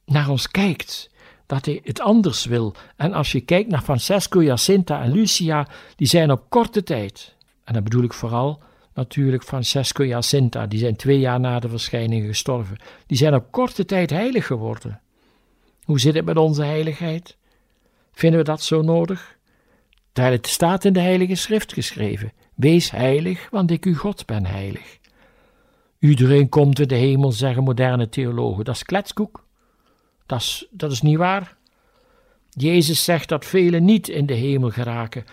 naar 0.05 0.29
ons 0.29 0.51
kijkt 0.51 1.11
dat 1.53 1.67
hij 1.67 1.81
het 1.83 2.01
anders 2.01 2.45
wil. 2.45 2.75
En 2.97 3.13
als 3.13 3.33
je 3.33 3.41
kijkt 3.41 3.71
naar 3.71 3.83
Francesco, 3.83 4.43
Jacinta 4.43 5.03
en 5.03 5.13
Lucia, 5.13 5.69
die 5.97 6.07
zijn 6.07 6.31
op 6.31 6.45
korte 6.49 6.83
tijd, 6.83 7.37
en 7.65 7.75
dan 7.75 7.83
bedoel 7.83 8.03
ik 8.03 8.13
vooral 8.13 8.63
natuurlijk 8.95 9.43
Francesco 9.43 10.05
Jacinta, 10.05 10.67
die 10.67 10.79
zijn 10.79 10.97
twee 10.97 11.19
jaar 11.19 11.41
na 11.41 11.59
de 11.61 11.69
verschijning 11.69 12.27
gestorven, 12.27 12.77
die 13.07 13.17
zijn 13.17 13.35
op 13.35 13.51
korte 13.51 13.85
tijd 13.85 14.11
heilig 14.11 14.47
geworden. 14.47 15.01
Hoe 15.85 16.01
zit 16.01 16.15
het 16.15 16.25
met 16.25 16.37
onze 16.37 16.63
heiligheid? 16.63 17.37
Vinden 18.13 18.39
we 18.39 18.45
dat 18.45 18.63
zo 18.63 18.83
nodig? 18.83 19.39
Terwijl 20.13 20.37
het 20.37 20.47
staat 20.47 20.85
in 20.85 20.93
de 20.93 21.01
Heilige 21.01 21.35
Schrift 21.35 21.73
geschreven: 21.73 22.33
Wees 22.55 22.91
heilig, 22.91 23.51
want 23.51 23.71
ik 23.71 23.85
uw 23.85 23.95
God 23.95 24.27
ben 24.27 24.47
heilig. 24.47 24.99
Iedereen 25.99 26.49
komt 26.49 26.81
in 26.81 26.89
de 26.89 26.95
hemel, 26.95 27.33
zeggen 27.33 27.63
moderne 27.63 28.09
theologen. 28.09 28.65
Dat 28.65 28.75
is 28.75 28.83
kletskoek. 28.83 29.45
Dat 30.27 30.41
is, 30.41 30.67
dat 30.71 30.93
is 30.93 31.03
niet 31.03 31.17
waar. 31.17 31.57
Jezus 32.51 33.05
zegt 33.05 33.29
dat 33.29 33.45
velen 33.45 33.85
niet 33.85 34.09
in 34.09 34.27
de 34.27 34.35
hemel 34.35 34.71
geraken. 34.71 35.25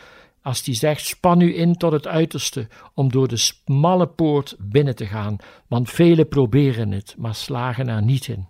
Als 0.41 0.65
hij 0.65 0.75
zegt: 0.75 1.05
span 1.05 1.41
u 1.41 1.57
in 1.57 1.75
tot 1.75 1.91
het 1.91 2.07
uiterste 2.07 2.67
om 2.93 3.11
door 3.11 3.27
de 3.27 3.37
smalle 3.37 4.07
poort 4.07 4.55
binnen 4.59 4.95
te 4.95 5.05
gaan, 5.05 5.37
want 5.67 5.89
velen 5.89 6.27
proberen 6.27 6.91
het, 6.91 7.15
maar 7.17 7.35
slagen 7.35 7.87
er 7.87 8.03
niet 8.03 8.27
in. 8.27 8.47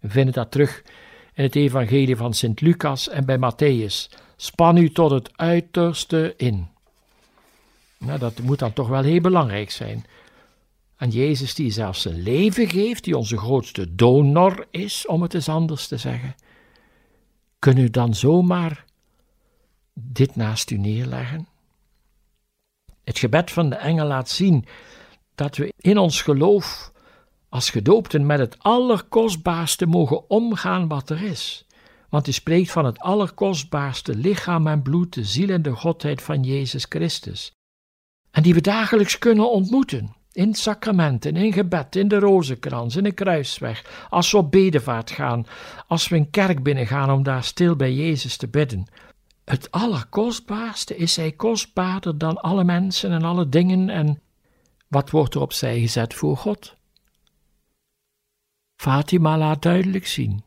We 0.00 0.08
vinden 0.08 0.34
dat 0.34 0.50
terug 0.50 0.82
in 1.36 1.44
het 1.44 1.54
Evangelie 1.54 2.16
van 2.16 2.34
Sint 2.34 2.60
Lucas 2.60 3.08
en 3.08 3.24
bij 3.24 3.38
Matthäus. 3.38 4.18
Span 4.36 4.76
u 4.76 4.90
tot 4.90 5.10
het 5.10 5.38
uiterste 5.38 6.34
in. 6.36 6.68
Nou, 7.98 8.18
dat 8.18 8.40
moet 8.40 8.58
dan 8.58 8.72
toch 8.72 8.88
wel 8.88 9.02
heel 9.02 9.20
belangrijk 9.20 9.70
zijn. 9.70 10.04
En 10.96 11.10
Jezus 11.10 11.54
die 11.54 11.70
zelfs 11.70 12.02
zijn 12.02 12.22
leven 12.22 12.68
geeft, 12.68 13.04
die 13.04 13.16
onze 13.16 13.38
grootste 13.38 13.94
donor 13.94 14.66
is, 14.70 15.06
om 15.06 15.22
het 15.22 15.34
eens 15.34 15.48
anders 15.48 15.86
te 15.86 15.96
zeggen. 15.96 16.34
Kun 17.58 17.76
u 17.76 17.90
dan 17.90 18.14
zomaar 18.14 18.84
dit 19.92 20.36
naast 20.36 20.70
u 20.70 20.76
neerleggen? 20.76 21.48
Het 23.04 23.18
gebed 23.18 23.50
van 23.50 23.70
de 23.70 23.76
engel 23.76 24.06
laat 24.06 24.28
zien 24.28 24.66
dat 25.34 25.56
we 25.56 25.72
in 25.76 25.98
ons 25.98 26.22
geloof 26.22 26.92
als 27.56 27.70
gedoopten 27.70 28.26
met 28.26 28.38
het 28.38 28.56
allerkostbaarste 28.58 29.86
mogen 29.86 30.30
omgaan 30.30 30.88
wat 30.88 31.10
er 31.10 31.22
is. 31.22 31.66
Want 32.08 32.24
hij 32.24 32.34
spreekt 32.34 32.70
van 32.70 32.84
het 32.84 32.98
allerkostbaarste 32.98 34.16
lichaam 34.16 34.66
en 34.66 34.82
bloed, 34.82 35.14
de 35.14 35.24
ziel 35.24 35.48
en 35.48 35.62
de 35.62 35.70
godheid 35.70 36.22
van 36.22 36.42
Jezus 36.42 36.86
Christus. 36.88 37.52
En 38.30 38.42
die 38.42 38.54
we 38.54 38.60
dagelijks 38.60 39.18
kunnen 39.18 39.50
ontmoeten. 39.50 40.14
In 40.32 40.54
sacramenten, 40.54 41.36
in 41.36 41.52
gebed, 41.52 41.96
in 41.96 42.08
de 42.08 42.18
rozenkrans, 42.18 42.96
in 42.96 43.04
de 43.04 43.12
kruisweg, 43.12 44.06
als 44.10 44.30
we 44.30 44.36
op 44.36 44.50
bedevaart 44.50 45.10
gaan, 45.10 45.46
als 45.86 46.08
we 46.08 46.16
een 46.16 46.30
kerk 46.30 46.62
binnengaan 46.62 47.10
om 47.10 47.22
daar 47.22 47.44
stil 47.44 47.76
bij 47.76 47.92
Jezus 47.92 48.36
te 48.36 48.48
bidden. 48.48 48.86
Het 49.44 49.70
allerkostbaarste 49.70 50.96
is 50.96 51.16
hij 51.16 51.32
kostbaarder 51.32 52.18
dan 52.18 52.40
alle 52.40 52.64
mensen 52.64 53.10
en 53.10 53.22
alle 53.22 53.48
dingen 53.48 53.88
en 53.88 54.20
wat 54.88 55.10
wordt 55.10 55.34
er 55.34 55.40
opzij 55.40 55.80
gezet 55.80 56.14
voor 56.14 56.36
God? 56.36 56.75
Fatima 58.76 59.38
laat 59.38 59.62
duidelijk 59.62 60.06
zien 60.06 60.44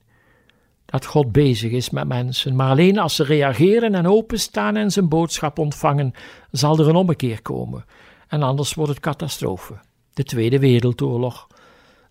dat 0.85 1.05
God 1.05 1.31
bezig 1.31 1.71
is 1.71 1.89
met 1.89 2.07
mensen, 2.07 2.55
maar 2.55 2.69
alleen 2.69 2.99
als 2.99 3.15
ze 3.15 3.23
reageren 3.23 3.95
en 3.95 4.07
openstaan 4.07 4.75
en 4.75 4.91
zijn 4.91 5.09
boodschap 5.09 5.59
ontvangen, 5.59 6.13
zal 6.51 6.79
er 6.79 6.89
een 6.89 6.95
ommekeer 6.95 7.41
komen 7.41 7.85
en 8.27 8.43
anders 8.43 8.73
wordt 8.73 8.91
het 8.91 9.01
catastrofe. 9.01 9.79
De 10.13 10.23
Tweede 10.23 10.59
Wereldoorlog, 10.59 11.47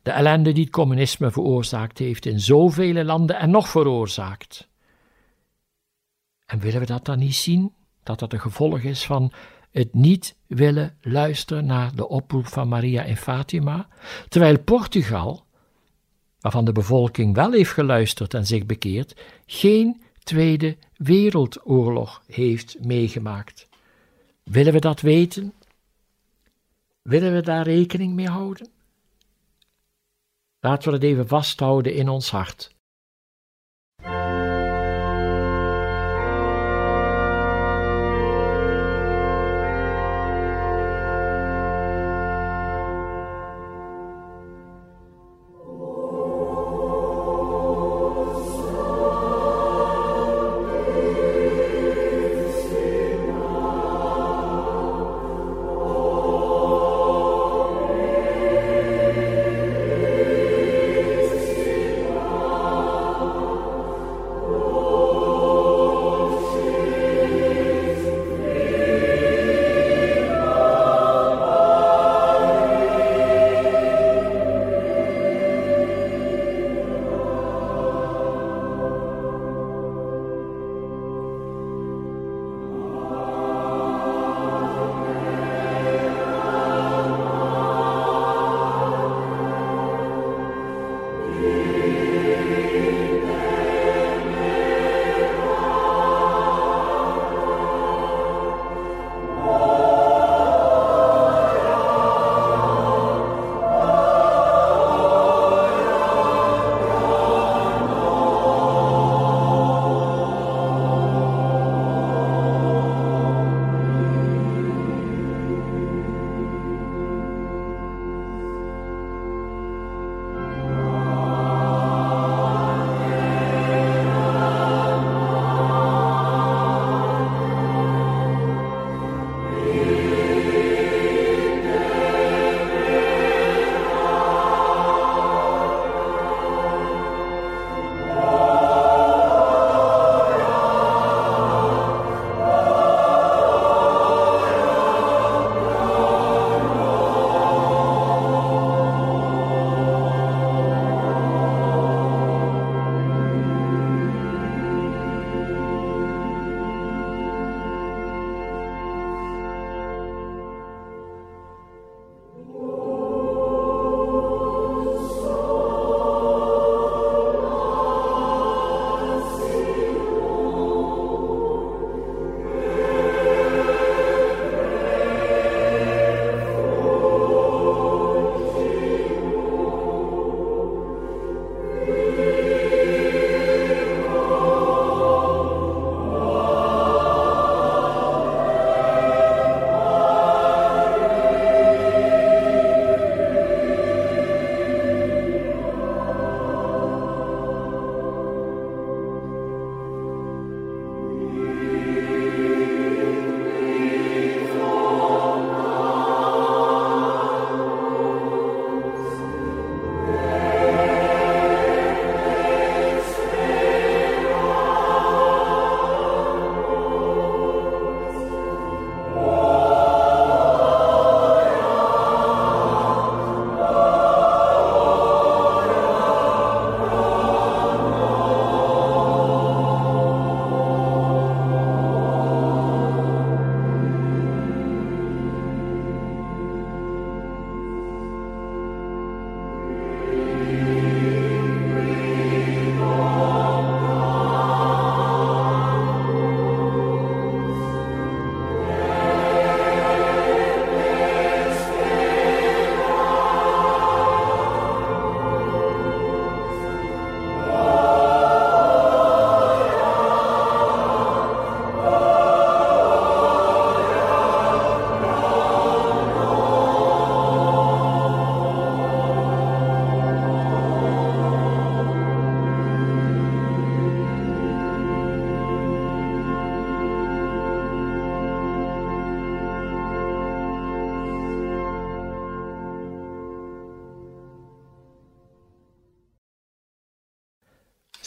de 0.02 0.10
ellende 0.10 0.52
die 0.52 0.64
het 0.64 0.72
communisme 0.72 1.30
veroorzaakt 1.30 1.98
heeft 1.98 2.26
in 2.26 2.40
zoveel 2.40 3.04
landen 3.04 3.37
en 3.37 3.50
nog 3.50 3.68
veroorzaakt. 3.68 4.68
En 6.46 6.58
willen 6.58 6.80
we 6.80 6.87
dat 6.87 7.04
dan 7.04 7.18
niet 7.18 7.34
zien? 7.34 7.72
Dat 8.02 8.18
dat 8.18 8.32
een 8.32 8.40
gevolg 8.40 8.80
is 8.80 9.06
van 9.06 9.32
het 9.70 9.94
niet 9.94 10.37
willen 10.46 10.96
luisteren 11.00 11.66
naar 11.66 11.94
de 11.94 12.08
oproep 12.08 12.46
van 12.46 12.68
Maria 12.68 13.04
en 13.04 13.16
Fatima, 13.16 13.88
terwijl 14.28 14.58
Portugal, 14.58 15.44
waarvan 16.40 16.64
de 16.64 16.73
bevolking 16.73 17.35
wel 17.35 17.52
heeft 17.52 17.71
geluisterd 17.71 18.35
en 18.35 18.47
zich 18.47 18.66
bekeerd, 18.66 19.21
geen 19.47 20.02
Tweede 20.18 20.76
Wereldoorlog 20.97 22.23
heeft 22.26 22.76
meegemaakt. 22.85 23.68
Willen 24.42 24.73
we 24.73 24.80
dat 24.80 25.00
weten? 25.00 25.52
Willen 27.02 27.35
we 27.35 27.40
daar 27.40 27.64
rekening 27.64 28.14
mee 28.14 28.28
houden? 28.28 28.68
Laten 30.61 30.88
we 30.88 30.95
het 30.95 31.04
even 31.04 31.28
vasthouden 31.28 31.95
in 31.95 32.09
ons 32.09 32.30
hart. 32.30 32.76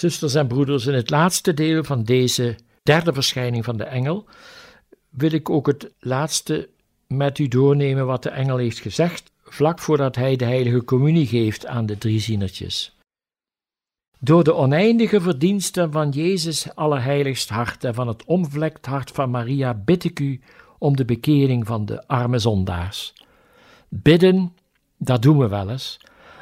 Zusters 0.01 0.35
en 0.35 0.47
broeders, 0.47 0.85
in 0.85 0.93
het 0.93 1.09
laatste 1.09 1.53
deel 1.53 1.83
van 1.83 2.03
deze 2.03 2.55
derde 2.83 3.13
verschijning 3.13 3.65
van 3.65 3.77
de 3.77 3.83
engel 3.83 4.25
wil 5.09 5.31
ik 5.31 5.49
ook 5.49 5.67
het 5.67 5.91
laatste 5.99 6.69
met 7.07 7.39
u 7.39 7.47
doornemen 7.47 8.05
wat 8.05 8.23
de 8.23 8.29
engel 8.29 8.57
heeft 8.57 8.79
gezegd, 8.79 9.31
vlak 9.43 9.79
voordat 9.79 10.15
hij 10.15 10.35
de 10.35 10.45
heilige 10.45 10.83
communie 10.83 11.27
geeft 11.27 11.65
aan 11.65 11.85
de 11.85 11.97
drie 11.97 12.19
zienertjes. 12.19 12.95
Door 14.19 14.43
de 14.43 14.53
oneindige 14.53 15.21
verdiensten 15.21 15.91
van 15.91 16.09
Jezus 16.09 16.75
Allerheiligst 16.75 17.49
Hart 17.49 17.83
en 17.83 17.93
van 17.93 18.07
het 18.07 18.25
omvlekt 18.25 18.85
hart 18.85 19.11
van 19.11 19.29
Maria 19.29 19.73
bid 19.73 20.03
ik 20.03 20.19
u 20.19 20.41
om 20.77 20.95
de 20.95 21.05
bekering 21.05 21.67
van 21.67 21.85
de 21.85 22.07
arme 22.07 22.39
zondaars. 22.39 23.13
Bidden, 23.89 24.55
dat 24.97 25.21
doen 25.21 25.37
we 25.37 25.47
wel 25.47 25.69
eens, 25.69 25.99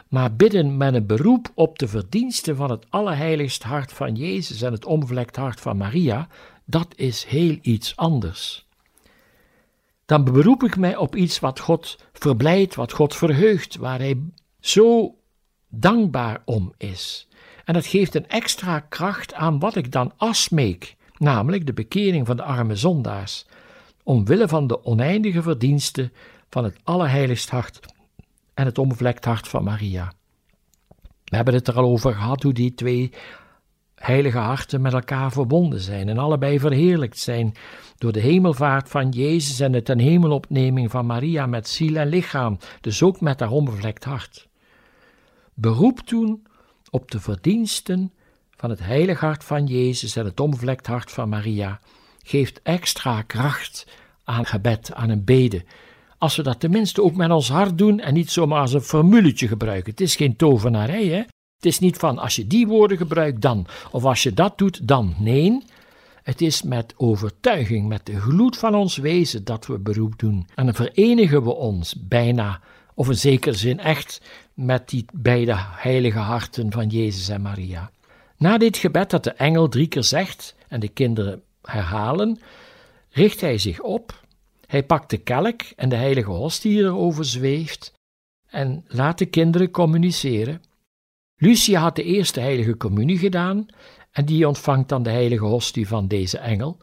maar 0.09 0.35
bidden 0.35 0.77
met 0.77 0.93
een 0.93 1.05
beroep 1.05 1.51
op 1.53 1.79
de 1.79 1.87
verdiensten 1.87 2.55
van 2.55 2.71
het 2.71 2.85
Allerheiligst 2.89 3.63
Hart 3.63 3.93
van 3.93 4.15
Jezus 4.15 4.61
en 4.61 4.71
het 4.71 4.85
omvlekt 4.85 5.35
hart 5.35 5.59
van 5.59 5.77
Maria, 5.77 6.27
dat 6.65 6.87
is 6.95 7.23
heel 7.23 7.57
iets 7.61 7.95
anders. 7.95 8.67
Dan 10.05 10.23
beroep 10.23 10.63
ik 10.63 10.77
mij 10.77 10.95
op 10.95 11.15
iets 11.15 11.39
wat 11.39 11.59
God 11.59 11.97
verblijdt, 12.13 12.75
wat 12.75 12.91
God 12.91 13.15
verheugt, 13.15 13.75
waar 13.75 13.99
Hij 13.99 14.21
zo 14.59 15.15
dankbaar 15.67 16.41
om 16.45 16.73
is. 16.77 17.27
En 17.65 17.75
het 17.75 17.85
geeft 17.85 18.15
een 18.15 18.27
extra 18.27 18.79
kracht 18.79 19.33
aan 19.33 19.59
wat 19.59 19.75
ik 19.75 19.91
dan 19.91 20.13
afsmeek, 20.17 20.95
namelijk 21.17 21.65
de 21.65 21.73
bekering 21.73 22.27
van 22.27 22.35
de 22.35 22.43
arme 22.43 22.75
zondaars, 22.75 23.45
omwille 24.03 24.47
van 24.47 24.67
de 24.67 24.83
oneindige 24.83 25.41
verdiensten 25.41 26.13
van 26.49 26.63
het 26.63 26.75
Allerheiligst 26.83 27.49
Hart 27.49 27.79
en 28.59 28.65
het 28.65 28.77
onbevlekt 28.77 29.25
hart 29.25 29.47
van 29.47 29.63
Maria. 29.63 30.13
We 31.23 31.35
hebben 31.35 31.53
het 31.53 31.67
er 31.67 31.75
al 31.75 31.83
over 31.83 32.13
gehad 32.13 32.43
hoe 32.43 32.53
die 32.53 32.73
twee 32.73 33.11
heilige 33.95 34.37
harten 34.37 34.81
met 34.81 34.93
elkaar 34.93 35.31
verbonden 35.31 35.79
zijn 35.79 36.09
en 36.09 36.17
allebei 36.17 36.59
verheerlijkt 36.59 37.17
zijn 37.17 37.53
door 37.97 38.11
de 38.11 38.19
hemelvaart 38.19 38.89
van 38.89 39.09
Jezus 39.09 39.59
en 39.59 39.71
de 39.71 39.81
ten 39.81 39.99
hemelopneming 39.99 40.91
van 40.91 41.05
Maria 41.05 41.45
met 41.45 41.67
ziel 41.67 41.95
en 41.95 42.07
lichaam, 42.07 42.57
dus 42.81 43.03
ook 43.03 43.21
met 43.21 43.39
haar 43.39 43.51
onbevlekt 43.51 44.03
hart. 44.03 44.47
Beroep 45.53 45.99
toen 45.99 46.47
op 46.89 47.11
de 47.11 47.19
verdiensten 47.19 48.13
van 48.55 48.69
het 48.69 48.79
heilige 48.79 49.25
hart 49.25 49.43
van 49.43 49.65
Jezus 49.65 50.15
en 50.15 50.25
het 50.25 50.39
onbevlekt 50.39 50.87
hart 50.87 51.11
van 51.11 51.29
Maria, 51.29 51.79
geeft 52.23 52.61
extra 52.63 53.21
kracht 53.21 53.87
aan 54.23 54.45
gebed, 54.45 54.93
aan 54.93 55.09
een 55.09 55.23
bede. 55.23 55.65
Als 56.19 56.35
we 56.35 56.43
dat 56.43 56.59
tenminste 56.59 57.03
ook 57.03 57.15
met 57.15 57.31
ons 57.31 57.49
hart 57.49 57.77
doen 57.77 57.99
en 57.99 58.13
niet 58.13 58.31
zomaar 58.31 58.61
als 58.61 58.73
een 58.73 58.81
formuletje 58.81 59.47
gebruiken. 59.47 59.91
Het 59.91 60.01
is 60.01 60.15
geen 60.15 60.35
tovenarij, 60.35 61.05
hè? 61.05 61.23
Het 61.55 61.65
is 61.65 61.79
niet 61.79 61.97
van 61.97 62.17
als 62.17 62.35
je 62.35 62.47
die 62.47 62.67
woorden 62.67 62.97
gebruikt 62.97 63.41
dan, 63.41 63.67
of 63.91 64.03
als 64.03 64.23
je 64.23 64.33
dat 64.33 64.57
doet 64.57 64.87
dan. 64.87 65.15
Nee, 65.17 65.63
het 66.23 66.41
is 66.41 66.63
met 66.63 66.93
overtuiging, 66.97 67.87
met 67.87 68.05
de 68.05 68.19
gloed 68.19 68.57
van 68.57 68.75
ons 68.75 68.97
wezen 68.97 69.43
dat 69.43 69.65
we 69.65 69.79
beroep 69.79 70.19
doen. 70.19 70.47
En 70.55 70.65
dan 70.65 70.75
verenigen 70.75 71.43
we 71.43 71.55
ons 71.55 71.95
bijna, 71.97 72.61
of 72.93 73.07
in 73.07 73.15
zekere 73.15 73.55
zin 73.55 73.79
echt, 73.79 74.21
met 74.53 74.89
die 74.89 75.05
beide 75.13 75.53
heilige 75.57 76.19
harten 76.19 76.71
van 76.71 76.87
Jezus 76.87 77.29
en 77.29 77.41
Maria. 77.41 77.91
Na 78.37 78.57
dit 78.57 78.77
gebed 78.77 79.09
dat 79.09 79.23
de 79.23 79.31
engel 79.31 79.67
drie 79.67 79.87
keer 79.87 80.03
zegt 80.03 80.55
en 80.67 80.79
de 80.79 80.87
kinderen 80.87 81.41
herhalen, 81.61 82.39
richt 83.09 83.41
hij 83.41 83.57
zich 83.57 83.81
op, 83.81 84.23
hij 84.69 84.83
pakt 84.83 85.09
de 85.09 85.17
kelk 85.17 85.61
en 85.75 85.89
de 85.89 85.95
heilige 85.95 86.31
hostie 86.31 86.71
die 86.71 86.83
erover 86.83 87.25
zweeft 87.25 87.93
en 88.47 88.85
laat 88.87 89.17
de 89.17 89.25
kinderen 89.25 89.71
communiceren. 89.71 90.61
Lucia 91.35 91.79
had 91.79 91.95
de 91.95 92.03
eerste 92.03 92.39
heilige 92.39 92.77
communie 92.77 93.17
gedaan 93.17 93.65
en 94.11 94.25
die 94.25 94.47
ontvangt 94.47 94.89
dan 94.89 95.03
de 95.03 95.09
heilige 95.09 95.45
hostie 95.45 95.87
van 95.87 96.07
deze 96.07 96.37
engel. 96.37 96.77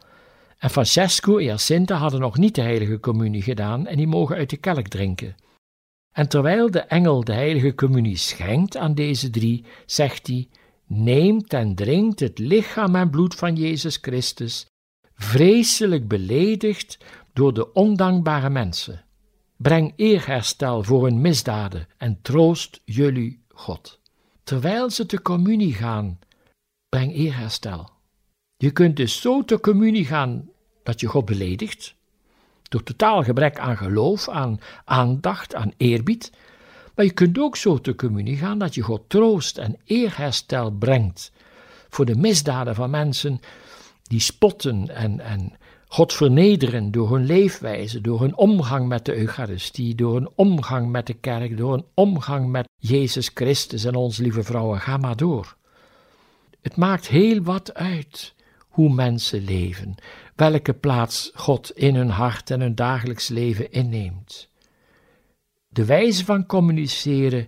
En 0.57 0.69
Francesco 0.69 1.37
en 1.37 1.43
Jacinta 1.43 1.95
hadden 1.95 2.19
nog 2.19 2.37
niet 2.37 2.55
de 2.55 2.61
heilige 2.61 2.99
communie 2.99 3.41
gedaan 3.41 3.87
en 3.87 3.97
die 3.97 4.07
mogen 4.07 4.35
uit 4.35 4.49
de 4.49 4.57
kelk 4.57 4.87
drinken. 4.87 5.35
En 6.11 6.29
terwijl 6.29 6.71
de 6.71 6.79
engel 6.79 7.23
de 7.23 7.33
heilige 7.33 7.75
communie 7.75 8.17
schenkt 8.17 8.77
aan 8.77 8.93
deze 8.93 9.29
drie, 9.29 9.65
zegt 9.85 10.27
hij: 10.27 10.47
Neemt 10.87 11.53
en 11.53 11.75
drinkt 11.75 12.19
het 12.19 12.39
lichaam 12.39 12.95
en 12.95 13.09
bloed 13.09 13.35
van 13.35 13.55
Jezus 13.55 13.97
Christus, 14.01 14.65
vreselijk 15.17 16.07
beledigd 16.07 16.97
door 17.37 17.53
de 17.53 17.73
ondankbare 17.73 18.49
mensen. 18.49 19.03
Breng 19.57 19.93
eerherstel 19.95 20.83
voor 20.83 21.03
hun 21.03 21.21
misdaden 21.21 21.87
en 21.97 22.21
troost 22.21 22.81
jullie 22.85 23.43
God. 23.49 23.99
Terwijl 24.43 24.89
ze 24.89 25.05
te 25.05 25.21
communie 25.21 25.73
gaan, 25.73 26.19
breng 26.89 27.13
eerherstel. 27.13 27.89
Je 28.55 28.71
kunt 28.71 28.95
dus 28.95 29.21
zo 29.21 29.43
te 29.45 29.59
communie 29.59 30.05
gaan 30.05 30.49
dat 30.83 30.99
je 30.99 31.07
God 31.07 31.25
beledigt, 31.25 31.95
door 32.63 32.83
totaal 32.83 33.23
gebrek 33.23 33.59
aan 33.59 33.77
geloof, 33.77 34.29
aan 34.29 34.59
aandacht, 34.85 35.55
aan 35.55 35.73
eerbied. 35.77 36.31
Maar 36.95 37.05
je 37.05 37.11
kunt 37.11 37.39
ook 37.39 37.55
zo 37.55 37.77
te 37.77 37.95
communie 37.95 38.37
gaan 38.37 38.59
dat 38.59 38.75
je 38.75 38.81
God 38.81 39.09
troost 39.09 39.57
en 39.57 39.77
eerherstel 39.83 40.71
brengt 40.71 41.31
voor 41.89 42.05
de 42.05 42.15
misdaden 42.15 42.75
van 42.75 42.89
mensen 42.89 43.39
die 44.03 44.19
spotten 44.19 44.89
en, 44.95 45.19
en 45.19 45.57
God 45.87 46.13
vernederen 46.13 46.91
door 46.91 47.13
hun 47.13 47.25
leefwijze, 47.25 48.01
door 48.01 48.21
hun 48.21 48.37
omgang 48.37 48.87
met 48.87 49.05
de 49.05 49.15
Eucharistie, 49.15 49.95
door 49.95 50.13
hun 50.13 50.29
omgang 50.35 50.89
met 50.89 51.07
de 51.07 51.13
kerk, 51.13 51.57
door 51.57 51.71
hun 51.71 51.85
omgang 51.93 52.47
met 52.47 52.67
Jezus 52.79 53.31
Christus 53.33 53.83
en 53.83 53.95
onze 53.95 54.21
lieve 54.21 54.43
vrouwen. 54.43 54.79
Ga 54.79 54.97
maar 54.97 55.15
door. 55.15 55.55
Het 56.61 56.75
maakt 56.75 57.07
heel 57.07 57.41
wat 57.41 57.73
uit 57.73 58.35
hoe 58.67 58.93
mensen 58.93 59.43
leven, 59.43 59.95
welke 60.35 60.73
plaats 60.73 61.31
God 61.33 61.71
in 61.71 61.95
hun 61.95 62.09
hart 62.09 62.51
en 62.51 62.61
hun 62.61 62.75
dagelijks 62.75 63.27
leven 63.27 63.71
inneemt. 63.71 64.49
De 65.69 65.85
wijze 65.85 66.25
van 66.25 66.45
communiceren 66.45 67.47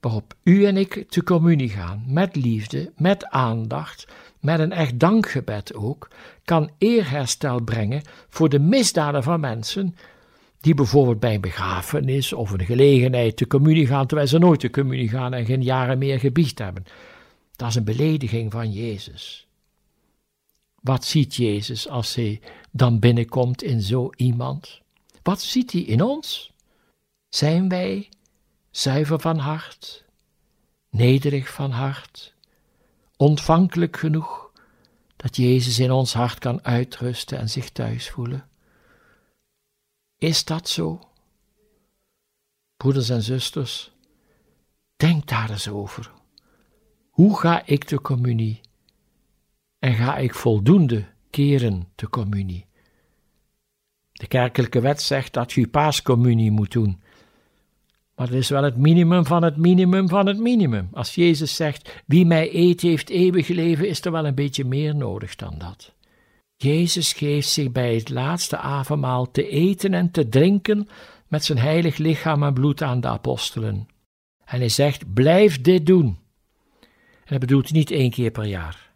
waarop 0.00 0.34
u 0.42 0.64
en 0.64 0.76
ik 0.76 1.04
te 1.08 1.22
communie 1.22 1.68
gaan, 1.68 2.04
met 2.06 2.36
liefde, 2.36 2.92
met 2.96 3.26
aandacht, 3.26 4.06
met 4.40 4.60
een 4.60 4.72
echt 4.72 4.98
dankgebed 4.98 5.74
ook, 5.74 6.10
kan 6.44 6.70
eerherstel 6.78 7.62
brengen 7.62 8.02
voor 8.28 8.48
de 8.48 8.58
misdaden 8.58 9.22
van 9.22 9.40
mensen 9.40 9.96
die 10.60 10.74
bijvoorbeeld 10.74 11.20
bij 11.20 11.34
een 11.34 11.40
begrafenis 11.40 12.32
of 12.32 12.50
een 12.50 12.64
gelegenheid 12.64 13.36
te 13.36 13.46
communie 13.46 13.86
gaan 13.86 14.06
terwijl 14.06 14.28
ze 14.28 14.38
nooit 14.38 14.60
te 14.60 14.70
communie 14.70 15.08
gaan 15.08 15.34
en 15.34 15.44
geen 15.44 15.62
jaren 15.62 15.98
meer 15.98 16.20
gebiecht 16.20 16.58
hebben. 16.58 16.84
Dat 17.56 17.68
is 17.68 17.74
een 17.74 17.84
belediging 17.84 18.52
van 18.52 18.72
Jezus. 18.72 19.46
Wat 20.80 21.04
ziet 21.04 21.34
Jezus 21.34 21.88
als 21.88 22.14
hij 22.14 22.40
dan 22.70 22.98
binnenkomt 22.98 23.62
in 23.62 23.82
zo 23.82 24.10
iemand? 24.16 24.80
Wat 25.22 25.40
ziet 25.40 25.72
hij 25.72 25.80
in 25.80 26.02
ons? 26.02 26.52
Zijn 27.28 27.68
wij 27.68 28.08
zuiver 28.70 29.20
van 29.20 29.38
hart, 29.38 30.04
nederig 30.90 31.48
van 31.52 31.70
hart, 31.70 32.34
ontvankelijk 33.16 33.96
genoeg 33.96 34.50
dat 35.16 35.36
Jezus 35.36 35.78
in 35.78 35.90
ons 35.90 36.12
hart 36.12 36.38
kan 36.38 36.64
uitrusten 36.64 37.38
en 37.38 37.50
zich 37.50 37.70
thuis 37.70 38.10
voelen? 38.10 38.48
Is 40.18 40.44
dat 40.44 40.68
zo? 40.68 41.00
Broeders 42.76 43.08
en 43.08 43.22
zusters, 43.22 43.92
denk 44.96 45.28
daar 45.28 45.50
eens 45.50 45.68
over. 45.68 46.12
Hoe 47.10 47.38
ga 47.38 47.66
ik 47.66 47.88
de 47.88 48.00
communie? 48.00 48.60
En 49.78 49.94
ga 49.94 50.16
ik 50.16 50.34
voldoende 50.34 51.08
keren 51.30 51.88
de 51.94 52.08
communie? 52.08 52.66
De 54.12 54.26
kerkelijke 54.26 54.80
wet 54.80 55.02
zegt 55.02 55.32
dat 55.32 55.52
je 55.52 55.68
paascommunie 55.68 56.50
moet 56.50 56.72
doen. 56.72 57.02
Maar 58.16 58.26
het 58.26 58.36
is 58.36 58.48
wel 58.48 58.62
het 58.62 58.76
minimum 58.76 59.26
van 59.26 59.42
het 59.42 59.56
minimum 59.56 60.08
van 60.08 60.26
het 60.26 60.38
minimum. 60.38 60.88
Als 60.92 61.14
Jezus 61.14 61.56
zegt: 61.56 62.02
Wie 62.06 62.26
mij 62.26 62.54
eet, 62.54 62.80
heeft 62.80 63.10
eeuwig 63.10 63.48
leven, 63.48 63.88
is 63.88 64.04
er 64.04 64.12
wel 64.12 64.26
een 64.26 64.34
beetje 64.34 64.64
meer 64.64 64.96
nodig 64.96 65.36
dan 65.36 65.54
dat. 65.58 65.94
Jezus 66.56 67.12
geeft 67.12 67.48
zich 67.48 67.72
bij 67.72 67.94
het 67.94 68.08
laatste 68.08 68.56
avondmaal 68.56 69.30
te 69.30 69.48
eten 69.48 69.94
en 69.94 70.10
te 70.10 70.28
drinken 70.28 70.88
met 71.28 71.44
zijn 71.44 71.58
heilig 71.58 71.96
lichaam 71.96 72.42
en 72.42 72.54
bloed 72.54 72.82
aan 72.82 73.00
de 73.00 73.08
apostelen. 73.08 73.88
En 74.44 74.58
hij 74.58 74.68
zegt: 74.68 75.14
Blijf 75.14 75.60
dit 75.60 75.86
doen. 75.86 76.18
En 77.24 77.32
dat 77.32 77.40
bedoelt 77.40 77.72
niet 77.72 77.90
één 77.90 78.10
keer 78.10 78.30
per 78.30 78.46
jaar. 78.46 78.90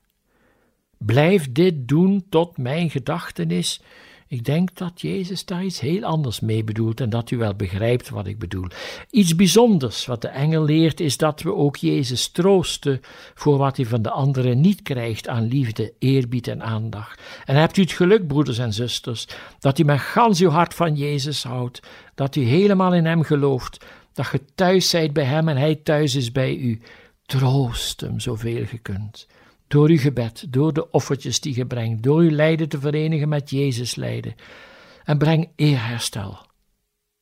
Blijf 0.99 1.53
dit 1.53 1.89
doen 1.89 2.27
tot 2.29 2.59
mijn 2.59 2.91
gedachtenis. 2.91 3.83
Ik 4.31 4.45
denk 4.45 4.75
dat 4.75 5.01
Jezus 5.01 5.45
daar 5.45 5.65
iets 5.65 5.81
heel 5.81 6.05
anders 6.05 6.41
mee 6.41 6.65
bedoelt 6.65 7.01
en 7.01 7.11
dat 7.11 7.31
u 7.31 7.37
wel 7.37 7.55
begrijpt 7.55 8.09
wat 8.09 8.27
ik 8.27 8.39
bedoel. 8.39 8.67
Iets 9.11 9.37
bijzonders 9.37 10.07
wat 10.07 10.23
de 10.23 10.29
engel 10.29 10.65
leert 10.65 11.01
is 11.01 11.17
dat 11.17 11.43
we 11.43 11.55
ook 11.55 11.77
Jezus 11.77 12.29
troosten 12.29 13.01
voor 13.35 13.59
wat 13.59 13.77
hij 13.77 13.87
van 13.87 14.03
de 14.03 14.11
anderen 14.11 14.61
niet 14.61 14.83
krijgt 14.83 15.29
aan 15.29 15.49
liefde, 15.49 15.93
eerbied 15.99 16.49
en 16.49 16.63
aandacht. 16.63 17.23
En 17.45 17.57
hebt 17.57 17.77
u 17.77 17.83
het 17.83 17.93
geluk, 17.93 18.27
broeders 18.27 18.59
en 18.59 18.73
zusters, 18.73 19.27
dat 19.59 19.79
u 19.79 19.85
met 19.85 20.01
gans 20.01 20.41
uw 20.41 20.51
hart 20.51 20.75
van 20.75 20.97
Jezus 20.97 21.43
houdt, 21.43 21.81
dat 22.15 22.37
u 22.37 22.43
helemaal 22.43 22.95
in 22.95 23.07
hem 23.07 23.23
gelooft, 23.23 23.85
dat 24.13 24.29
je 24.33 24.41
thuis 24.55 24.89
zijt 24.89 25.13
bij 25.13 25.25
hem 25.25 25.49
en 25.49 25.57
hij 25.57 25.75
thuis 25.75 26.15
is 26.15 26.33
bij 26.33 26.57
u. 26.57 26.81
Troost 27.27 28.01
hem 28.01 28.21
zoveel 28.21 28.67
je 28.71 28.79
kunt. 28.83 29.27
Door 29.71 29.89
uw 29.89 29.99
gebed, 29.99 30.53
door 30.53 30.73
de 30.73 30.91
offertjes 30.91 31.41
die 31.41 31.57
je 31.57 31.67
brengt, 31.67 32.03
door 32.03 32.21
uw 32.21 32.31
lijden 32.31 32.69
te 32.69 32.81
verenigen 32.81 33.29
met 33.29 33.51
Jezus 33.51 33.95
lijden. 33.95 34.35
En 35.05 35.19
breng 35.19 35.49
eerherstel. 35.57 36.39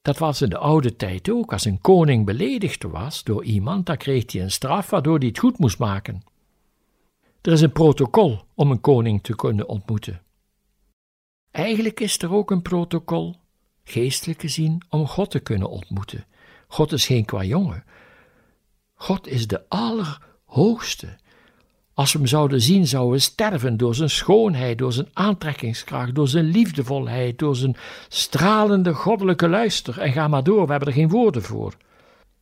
Dat 0.03 0.19
was 0.19 0.43
in 0.43 0.49
de 0.49 0.59
oude 0.59 0.97
tijd 0.97 1.31
ook. 1.31 1.53
Als 1.53 1.65
een 1.65 1.81
koning 1.81 2.25
beledigd 2.25 2.83
was 2.83 3.25
door 3.25 3.45
iemand, 3.45 3.87
dan 3.87 3.97
kreeg 3.97 4.33
hij 4.33 4.43
een 4.43 4.51
straf 4.51 4.91
waardoor 4.91 5.19
hij 5.19 5.27
het 5.27 5.39
goed 5.39 5.59
moest 5.59 5.79
maken. 5.79 6.23
Er 7.41 7.53
is 7.53 7.61
een 7.61 7.73
protocol 7.73 8.41
om 8.55 8.71
een 8.71 8.81
koning 8.81 9.23
te 9.23 9.37
kunnen 9.37 9.69
ontmoeten. 9.69 10.23
Eigenlijk 11.51 12.01
is 12.01 12.19
er 12.19 12.33
ook 12.33 12.51
een 12.51 12.63
protocol, 12.63 13.37
geestelijk 13.85 14.41
gezien, 14.41 14.83
om 14.89 15.07
God 15.07 15.31
te 15.31 15.41
kunnen 15.41 15.71
ontmoeten. 15.71 16.27
God 16.69 16.93
is 16.93 17.07
geen 17.07 17.25
kwajongen. 17.25 17.85
God 18.95 19.27
is 19.27 19.47
de 19.47 19.69
Allerhoogste. 19.69 21.19
Als 21.99 22.13
we 22.13 22.19
hem 22.19 22.27
zouden 22.27 22.61
zien, 22.61 22.87
zouden 22.87 23.13
we 23.13 23.19
sterven 23.19 23.77
door 23.77 23.95
zijn 23.95 24.11
schoonheid, 24.11 24.79
door 24.79 24.93
zijn 24.93 25.09
aantrekkingskracht, 25.13 26.15
door 26.15 26.29
zijn 26.29 26.45
liefdevolheid, 26.45 27.39
door 27.39 27.57
zijn 27.57 27.77
stralende 28.09 28.95
goddelijke 28.95 29.49
luister. 29.49 30.01
En 30.01 30.13
ga 30.13 30.29
maar 30.29 30.45
door, 30.45 30.65
we 30.65 30.71
hebben 30.71 30.89
er 30.89 30.95
geen 30.95 31.09
woorden 31.09 31.43
voor. 31.43 31.75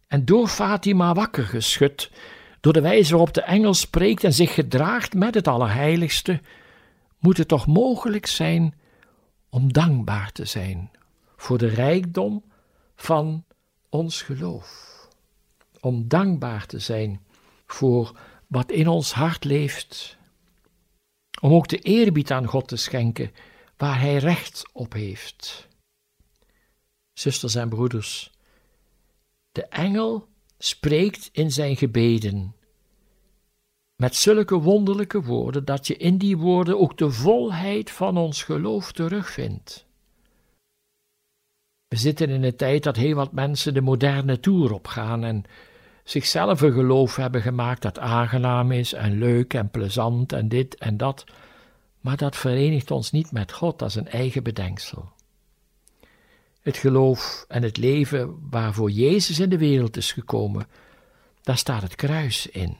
En 0.06 0.24
door 0.24 0.48
Fatima 0.48 1.14
wakker 1.14 1.44
geschud, 1.44 2.10
door 2.60 2.72
de 2.72 2.80
wijze 2.80 3.10
waarop 3.10 3.34
de 3.34 3.42
engel 3.42 3.74
spreekt 3.74 4.24
en 4.24 4.32
zich 4.32 4.54
gedraagt 4.54 5.14
met 5.14 5.34
het 5.34 5.48
Allerheiligste, 5.48 6.40
moet 7.18 7.36
het 7.36 7.48
toch 7.48 7.66
mogelijk 7.66 8.26
zijn 8.26 8.74
om 9.50 9.72
dankbaar 9.72 10.32
te 10.32 10.44
zijn 10.44 10.90
voor 11.36 11.58
de 11.58 11.68
rijkdom 11.68 12.44
van 12.96 13.44
ons 13.88 14.22
geloof. 14.22 14.94
Om 15.80 16.08
dankbaar 16.08 16.66
te 16.66 16.78
zijn 16.78 17.20
voor 17.66 18.12
wat 18.46 18.70
in 18.70 18.88
ons 18.88 19.12
hart 19.12 19.44
leeft. 19.44 20.16
Om 21.40 21.52
ook 21.52 21.68
de 21.68 21.78
eerbied 21.78 22.30
aan 22.30 22.46
God 22.46 22.68
te 22.68 22.76
schenken 22.76 23.32
waar 23.76 24.00
Hij 24.00 24.16
recht 24.16 24.64
op 24.72 24.92
heeft. 24.92 25.68
Zusters 27.12 27.54
en 27.54 27.68
broeders, 27.68 28.30
de 29.52 29.66
engel 29.66 30.28
spreekt 30.58 31.28
in 31.32 31.52
zijn 31.52 31.76
gebeden 31.76 32.54
met 33.96 34.16
zulke 34.16 34.58
wonderlijke 34.58 35.22
woorden 35.22 35.64
dat 35.64 35.86
je 35.86 35.96
in 35.96 36.18
die 36.18 36.36
woorden 36.36 36.80
ook 36.80 36.98
de 36.98 37.10
volheid 37.10 37.90
van 37.90 38.16
ons 38.16 38.42
geloof 38.42 38.92
terugvindt. 38.92 39.86
We 41.88 41.96
zitten 41.96 42.28
in 42.28 42.42
een 42.42 42.56
tijd 42.56 42.82
dat 42.82 42.96
heel 42.96 43.14
wat 43.14 43.32
mensen 43.32 43.74
de 43.74 43.80
moderne 43.80 44.40
toer 44.40 44.72
opgaan 44.72 45.24
en 45.24 45.44
zichzelf 46.06 46.60
een 46.60 46.72
geloof 46.72 47.16
hebben 47.16 47.42
gemaakt 47.42 47.82
dat 47.82 47.98
aangenaam 47.98 48.72
is 48.72 48.92
en 48.92 49.18
leuk 49.18 49.54
en 49.54 49.70
plezant 49.70 50.32
en 50.32 50.48
dit 50.48 50.74
en 50.74 50.96
dat, 50.96 51.24
maar 52.00 52.16
dat 52.16 52.36
verenigt 52.36 52.90
ons 52.90 53.10
niet 53.10 53.32
met 53.32 53.52
God 53.52 53.82
als 53.82 53.94
een 53.94 54.08
eigen 54.08 54.42
bedenksel. 54.42 55.12
Het 56.60 56.76
geloof 56.76 57.44
en 57.48 57.62
het 57.62 57.76
leven 57.76 58.48
waarvoor 58.50 58.90
Jezus 58.90 59.38
in 59.38 59.48
de 59.48 59.58
wereld 59.58 59.96
is 59.96 60.12
gekomen, 60.12 60.66
daar 61.42 61.58
staat 61.58 61.82
het 61.82 61.94
kruis 61.94 62.46
in. 62.46 62.76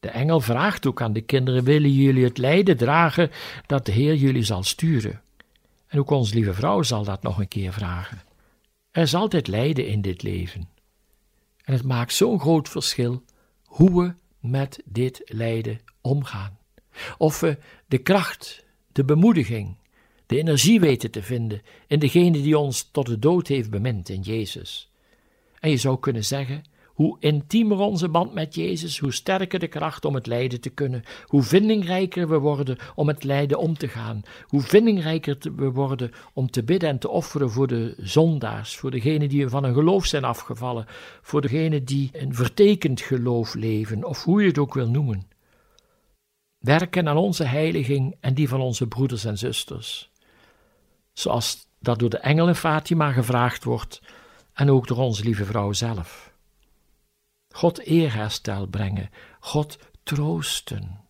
De 0.00 0.08
engel 0.08 0.40
vraagt 0.40 0.86
ook 0.86 1.02
aan 1.02 1.12
de 1.12 1.20
kinderen: 1.20 1.64
willen 1.64 1.92
jullie 1.92 2.24
het 2.24 2.38
lijden 2.38 2.76
dragen 2.76 3.30
dat 3.66 3.86
de 3.86 3.92
Heer 3.92 4.14
jullie 4.14 4.42
zal 4.42 4.62
sturen? 4.62 5.20
En 5.86 5.98
ook 5.98 6.10
onze 6.10 6.34
lieve 6.34 6.54
vrouw 6.54 6.82
zal 6.82 7.04
dat 7.04 7.22
nog 7.22 7.38
een 7.38 7.48
keer 7.48 7.72
vragen. 7.72 8.22
Er 8.90 9.02
is 9.02 9.14
altijd 9.14 9.46
lijden 9.46 9.86
in 9.86 10.02
dit 10.02 10.22
leven. 10.22 10.71
En 11.62 11.72
het 11.72 11.84
maakt 11.84 12.12
zo'n 12.12 12.40
groot 12.40 12.68
verschil 12.68 13.22
hoe 13.64 14.02
we 14.02 14.14
met 14.48 14.82
dit 14.84 15.22
lijden 15.24 15.80
omgaan. 16.00 16.58
Of 17.18 17.40
we 17.40 17.58
de 17.86 17.98
kracht, 17.98 18.64
de 18.92 19.04
bemoediging, 19.04 19.76
de 20.26 20.38
energie 20.38 20.80
weten 20.80 21.10
te 21.10 21.22
vinden 21.22 21.62
in 21.86 21.98
degene 21.98 22.42
die 22.42 22.58
ons 22.58 22.88
tot 22.92 23.06
de 23.06 23.18
dood 23.18 23.48
heeft 23.48 23.70
bemind 23.70 24.08
in 24.08 24.20
Jezus. 24.20 24.90
En 25.60 25.70
je 25.70 25.76
zou 25.76 25.98
kunnen 25.98 26.24
zeggen: 26.24 26.62
hoe 26.94 27.16
intiemer 27.20 27.78
onze 27.78 28.08
band 28.08 28.34
met 28.34 28.54
Jezus, 28.54 28.98
hoe 28.98 29.12
sterker 29.12 29.58
de 29.58 29.68
kracht 29.68 30.04
om 30.04 30.14
het 30.14 30.26
lijden 30.26 30.60
te 30.60 30.70
kunnen. 30.70 31.02
Hoe 31.24 31.42
vindingrijker 31.42 32.28
we 32.28 32.38
worden 32.38 32.78
om 32.94 33.08
het 33.08 33.24
lijden 33.24 33.58
om 33.58 33.76
te 33.76 33.88
gaan. 33.88 34.22
Hoe 34.46 34.60
vindingrijker 34.60 35.36
we 35.56 35.70
worden 35.70 36.10
om 36.32 36.50
te 36.50 36.62
bidden 36.62 36.88
en 36.88 36.98
te 36.98 37.08
offeren 37.08 37.50
voor 37.50 37.66
de 37.66 37.94
zondaars, 37.98 38.76
voor 38.76 38.90
degenen 38.90 39.28
die 39.28 39.48
van 39.48 39.64
een 39.64 39.74
geloof 39.74 40.06
zijn 40.06 40.24
afgevallen, 40.24 40.86
voor 41.22 41.40
degenen 41.40 41.84
die 41.84 42.10
een 42.12 42.34
vertekend 42.34 43.00
geloof 43.00 43.54
leven, 43.54 44.04
of 44.04 44.24
hoe 44.24 44.40
je 44.40 44.48
het 44.48 44.58
ook 44.58 44.74
wil 44.74 44.88
noemen. 44.88 45.26
Werken 46.58 47.08
aan 47.08 47.16
onze 47.16 47.44
heiliging 47.44 48.16
en 48.20 48.34
die 48.34 48.48
van 48.48 48.60
onze 48.60 48.86
broeders 48.86 49.24
en 49.24 49.38
zusters. 49.38 50.10
Zoals 51.12 51.66
dat 51.80 51.98
door 51.98 52.10
de 52.10 52.18
engelen 52.18 52.56
Fatima 52.56 53.12
gevraagd 53.12 53.64
wordt 53.64 54.02
en 54.52 54.70
ook 54.70 54.86
door 54.86 54.98
onze 54.98 55.24
lieve 55.24 55.44
vrouw 55.44 55.72
zelf. 55.72 56.31
God 57.52 57.78
eerherstel 57.78 58.66
brengen, 58.66 59.10
God 59.40 59.78
troosten. 60.02 61.00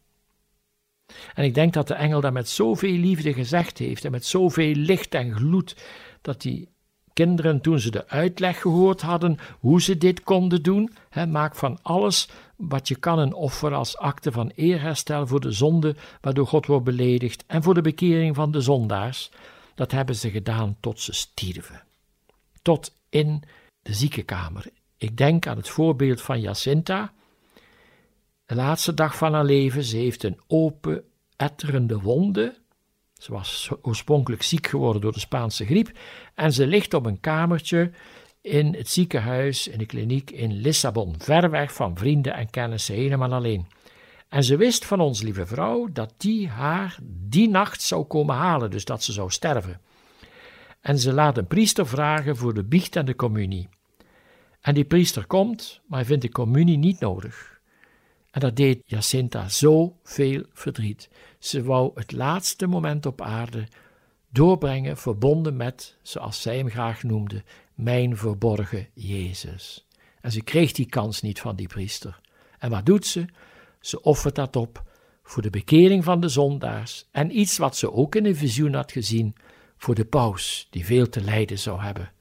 En 1.34 1.44
ik 1.44 1.54
denk 1.54 1.72
dat 1.72 1.88
de 1.88 1.94
engel 1.94 2.20
dat 2.20 2.32
met 2.32 2.48
zoveel 2.48 2.96
liefde 2.96 3.32
gezegd 3.32 3.78
heeft 3.78 4.04
en 4.04 4.10
met 4.10 4.26
zoveel 4.26 4.74
licht 4.74 5.14
en 5.14 5.34
gloed, 5.34 5.76
dat 6.20 6.40
die 6.42 6.68
kinderen, 7.12 7.60
toen 7.60 7.78
ze 7.78 7.90
de 7.90 8.08
uitleg 8.08 8.60
gehoord 8.60 9.00
hadden 9.00 9.38
hoe 9.60 9.82
ze 9.82 9.98
dit 9.98 10.22
konden 10.22 10.62
doen, 10.62 10.92
hè, 11.08 11.26
maak 11.26 11.54
van 11.54 11.78
alles 11.82 12.28
wat 12.56 12.88
je 12.88 12.96
kan 12.96 13.18
een 13.18 13.34
offer 13.34 13.74
als 13.74 13.96
acte 13.96 14.32
van 14.32 14.52
eerherstel 14.54 15.26
voor 15.26 15.40
de 15.40 15.52
zonde 15.52 15.96
waardoor 16.20 16.46
God 16.46 16.66
wordt 16.66 16.84
beledigd 16.84 17.44
en 17.46 17.62
voor 17.62 17.74
de 17.74 17.80
bekering 17.80 18.34
van 18.34 18.50
de 18.50 18.60
zondaars, 18.60 19.30
dat 19.74 19.92
hebben 19.92 20.16
ze 20.16 20.30
gedaan 20.30 20.76
tot 20.80 21.00
ze 21.00 21.12
stierven. 21.12 21.82
Tot 22.62 22.94
in 23.08 23.42
de 23.82 23.94
ziekenkamer, 23.94 24.66
ik 25.02 25.16
denk 25.16 25.46
aan 25.46 25.56
het 25.56 25.68
voorbeeld 25.68 26.22
van 26.22 26.40
Jacinta. 26.40 27.12
De 28.46 28.54
laatste 28.54 28.94
dag 28.94 29.16
van 29.16 29.32
haar 29.32 29.44
leven, 29.44 29.84
ze 29.84 29.96
heeft 29.96 30.22
een 30.22 30.40
open, 30.46 31.04
etterende 31.36 32.00
wonde. 32.00 32.60
Ze 33.12 33.32
was 33.32 33.70
oorspronkelijk 33.82 34.42
ziek 34.42 34.66
geworden 34.66 35.02
door 35.02 35.12
de 35.12 35.20
Spaanse 35.20 35.64
griep. 35.64 35.90
En 36.34 36.52
ze 36.52 36.66
ligt 36.66 36.94
op 36.94 37.06
een 37.06 37.20
kamertje 37.20 37.90
in 38.40 38.74
het 38.74 38.88
ziekenhuis, 38.88 39.68
in 39.68 39.78
de 39.78 39.86
kliniek 39.86 40.30
in 40.30 40.52
Lissabon, 40.52 41.14
ver 41.18 41.50
weg 41.50 41.72
van 41.72 41.96
vrienden 41.96 42.34
en 42.34 42.50
kennissen, 42.50 42.94
helemaal 42.94 43.32
alleen. 43.32 43.66
En 44.28 44.44
ze 44.44 44.56
wist 44.56 44.84
van 44.84 45.00
ons 45.00 45.22
lieve 45.22 45.46
vrouw 45.46 45.88
dat 45.92 46.14
die 46.16 46.48
haar 46.48 46.98
die 47.04 47.48
nacht 47.48 47.82
zou 47.82 48.04
komen 48.04 48.34
halen, 48.34 48.70
dus 48.70 48.84
dat 48.84 49.02
ze 49.02 49.12
zou 49.12 49.30
sterven. 49.30 49.80
En 50.80 50.98
ze 50.98 51.12
laat 51.12 51.38
een 51.38 51.46
priester 51.46 51.86
vragen 51.86 52.36
voor 52.36 52.54
de 52.54 52.64
biecht 52.64 52.96
en 52.96 53.04
de 53.04 53.16
communie. 53.16 53.68
En 54.62 54.74
die 54.74 54.84
priester 54.84 55.26
komt, 55.26 55.80
maar 55.86 55.98
hij 55.98 56.08
vindt 56.08 56.22
de 56.22 56.30
communie 56.30 56.78
niet 56.78 57.00
nodig. 57.00 57.60
En 58.30 58.40
dat 58.40 58.56
deed 58.56 58.82
Jacinta 58.86 59.48
zoveel 59.48 60.44
verdriet. 60.52 61.08
Ze 61.38 61.62
wou 61.62 61.90
het 61.94 62.12
laatste 62.12 62.66
moment 62.66 63.06
op 63.06 63.20
aarde 63.20 63.66
doorbrengen, 64.28 64.96
verbonden 64.96 65.56
met, 65.56 65.96
zoals 66.02 66.42
zij 66.42 66.56
hem 66.56 66.68
graag 66.68 67.02
noemde, 67.02 67.42
mijn 67.74 68.16
verborgen 68.16 68.88
Jezus. 68.94 69.86
En 70.20 70.32
ze 70.32 70.42
kreeg 70.42 70.72
die 70.72 70.86
kans 70.86 71.22
niet 71.22 71.40
van 71.40 71.56
die 71.56 71.66
priester. 71.66 72.20
En 72.58 72.70
wat 72.70 72.86
doet 72.86 73.06
ze? 73.06 73.24
Ze 73.80 74.02
offert 74.02 74.34
dat 74.34 74.56
op 74.56 74.84
voor 75.22 75.42
de 75.42 75.50
bekering 75.50 76.04
van 76.04 76.20
de 76.20 76.28
zondaars 76.28 77.08
en 77.10 77.38
iets 77.38 77.58
wat 77.58 77.76
ze 77.76 77.92
ook 77.92 78.14
in 78.14 78.26
een 78.26 78.36
visioen 78.36 78.74
had 78.74 78.92
gezien 78.92 79.34
voor 79.76 79.94
de 79.94 80.04
paus, 80.04 80.66
die 80.70 80.84
veel 80.84 81.08
te 81.08 81.20
lijden 81.20 81.58
zou 81.58 81.80
hebben. 81.80 82.11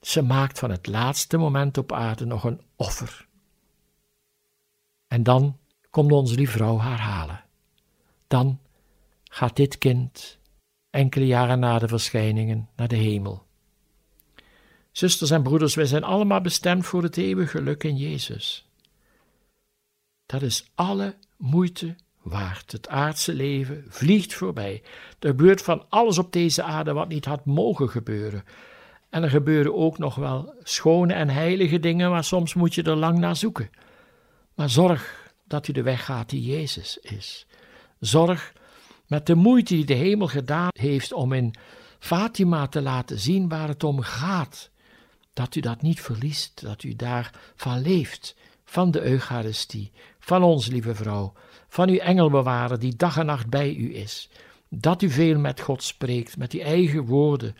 Ze 0.00 0.22
maakt 0.22 0.58
van 0.58 0.70
het 0.70 0.86
laatste 0.86 1.36
moment 1.36 1.78
op 1.78 1.92
aarde 1.92 2.24
nog 2.24 2.44
een 2.44 2.60
offer. 2.76 3.28
En 5.06 5.22
dan 5.22 5.58
komt 5.90 6.12
onze 6.12 6.34
lieve 6.34 6.52
vrouw 6.52 6.78
haar 6.78 7.00
halen. 7.00 7.44
Dan 8.26 8.60
gaat 9.24 9.56
dit 9.56 9.78
kind 9.78 10.38
enkele 10.90 11.26
jaren 11.26 11.58
na 11.58 11.78
de 11.78 11.88
verschijningen 11.88 12.68
naar 12.76 12.88
de 12.88 12.96
hemel. 12.96 13.46
Zusters 14.92 15.30
en 15.30 15.42
broeders, 15.42 15.74
wij 15.74 15.86
zijn 15.86 16.04
allemaal 16.04 16.40
bestemd 16.40 16.86
voor 16.86 17.02
het 17.02 17.16
eeuwige 17.16 17.56
geluk 17.56 17.84
in 17.84 17.96
Jezus. 17.96 18.68
Dat 20.26 20.42
is 20.42 20.70
alle 20.74 21.16
moeite 21.36 21.96
waard. 22.22 22.72
Het 22.72 22.88
aardse 22.88 23.34
leven 23.34 23.84
vliegt 23.88 24.34
voorbij. 24.34 24.82
Er 25.18 25.28
gebeurt 25.28 25.62
van 25.62 25.86
alles 25.88 26.18
op 26.18 26.32
deze 26.32 26.62
aarde 26.62 26.92
wat 26.92 27.08
niet 27.08 27.24
had 27.24 27.44
mogen 27.44 27.88
gebeuren. 27.88 28.44
En 29.10 29.22
er 29.22 29.30
gebeuren 29.30 29.74
ook 29.74 29.98
nog 29.98 30.14
wel 30.14 30.54
schone 30.62 31.12
en 31.12 31.28
heilige 31.28 31.80
dingen, 31.80 32.10
maar 32.10 32.24
soms 32.24 32.54
moet 32.54 32.74
je 32.74 32.82
er 32.82 32.96
lang 32.96 33.18
naar 33.18 33.36
zoeken. 33.36 33.70
Maar 34.54 34.70
zorg 34.70 35.32
dat 35.44 35.68
u 35.68 35.72
de 35.72 35.82
weg 35.82 36.04
gaat 36.04 36.28
die 36.28 36.42
Jezus 36.42 36.98
is. 36.98 37.46
Zorg 37.98 38.52
met 39.06 39.26
de 39.26 39.34
moeite 39.34 39.74
die 39.74 39.84
de 39.84 39.94
hemel 39.94 40.26
gedaan 40.26 40.70
heeft 40.72 41.12
om 41.12 41.32
in 41.32 41.54
Fatima 41.98 42.66
te 42.66 42.82
laten 42.82 43.18
zien 43.18 43.48
waar 43.48 43.68
het 43.68 43.84
om 43.84 44.00
gaat, 44.00 44.70
dat 45.32 45.54
u 45.54 45.60
dat 45.60 45.82
niet 45.82 46.00
verliest, 46.00 46.62
dat 46.62 46.82
u 46.82 46.96
daarvan 46.96 47.80
leeft, 47.82 48.36
van 48.64 48.90
de 48.90 49.02
Eucharistie, 49.02 49.92
van 50.18 50.42
ons, 50.42 50.66
lieve 50.66 50.94
vrouw, 50.94 51.32
van 51.68 51.88
uw 51.88 51.98
engelbewarer 51.98 52.78
die 52.78 52.96
dag 52.96 53.16
en 53.16 53.26
nacht 53.26 53.48
bij 53.48 53.74
u 53.74 53.94
is. 53.94 54.30
Dat 54.68 55.02
u 55.02 55.10
veel 55.10 55.38
met 55.38 55.60
God 55.60 55.82
spreekt, 55.82 56.36
met 56.36 56.52
uw 56.52 56.60
eigen 56.60 57.04
woorden, 57.04 57.56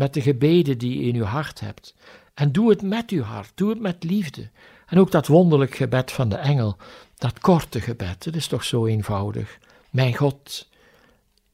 met 0.00 0.14
de 0.14 0.20
gebeden 0.20 0.78
die 0.78 1.00
u 1.00 1.06
in 1.06 1.14
uw 1.14 1.24
hart 1.24 1.60
hebt. 1.60 1.94
En 2.34 2.52
doe 2.52 2.70
het 2.70 2.82
met 2.82 3.10
uw 3.10 3.22
hart, 3.22 3.52
doe 3.54 3.70
het 3.70 3.80
met 3.80 4.04
liefde. 4.04 4.50
En 4.86 4.98
ook 4.98 5.10
dat 5.10 5.26
wonderlijk 5.26 5.74
gebed 5.74 6.12
van 6.12 6.28
de 6.28 6.36
engel, 6.36 6.76
dat 7.16 7.38
korte 7.38 7.80
gebed, 7.80 8.24
het 8.24 8.36
is 8.36 8.46
toch 8.46 8.64
zo 8.64 8.86
eenvoudig. 8.86 9.58
Mijn 9.90 10.16
God, 10.16 10.68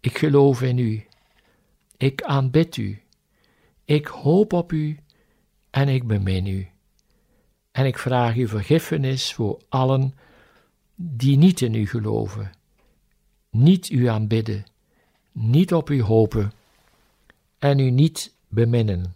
ik 0.00 0.18
geloof 0.18 0.62
in 0.62 0.78
u. 0.78 1.06
Ik 1.96 2.22
aanbid 2.22 2.76
u. 2.76 3.02
Ik 3.85 4.06
hoop 4.06 4.52
op 4.52 4.72
u 4.72 4.98
en 5.70 5.88
ik 5.88 6.06
bemin 6.06 6.46
u. 6.46 6.68
En 7.72 7.87
ik 7.87 7.98
vraag 7.98 8.37
u 8.37 8.48
vergiffenis 8.48 9.35
voor 9.35 9.61
allen 9.68 10.14
die 10.94 11.37
niet 11.37 11.61
in 11.61 11.74
u 11.74 11.87
geloven, 11.87 12.52
niet 13.50 13.90
u 13.90 14.06
aanbidden, 14.06 14.64
niet 15.32 15.74
op 15.74 15.90
u 15.90 16.02
hopen 16.02 16.52
en 17.59 17.78
u 17.78 17.90
niet 17.90 18.35
benennen 18.50 19.15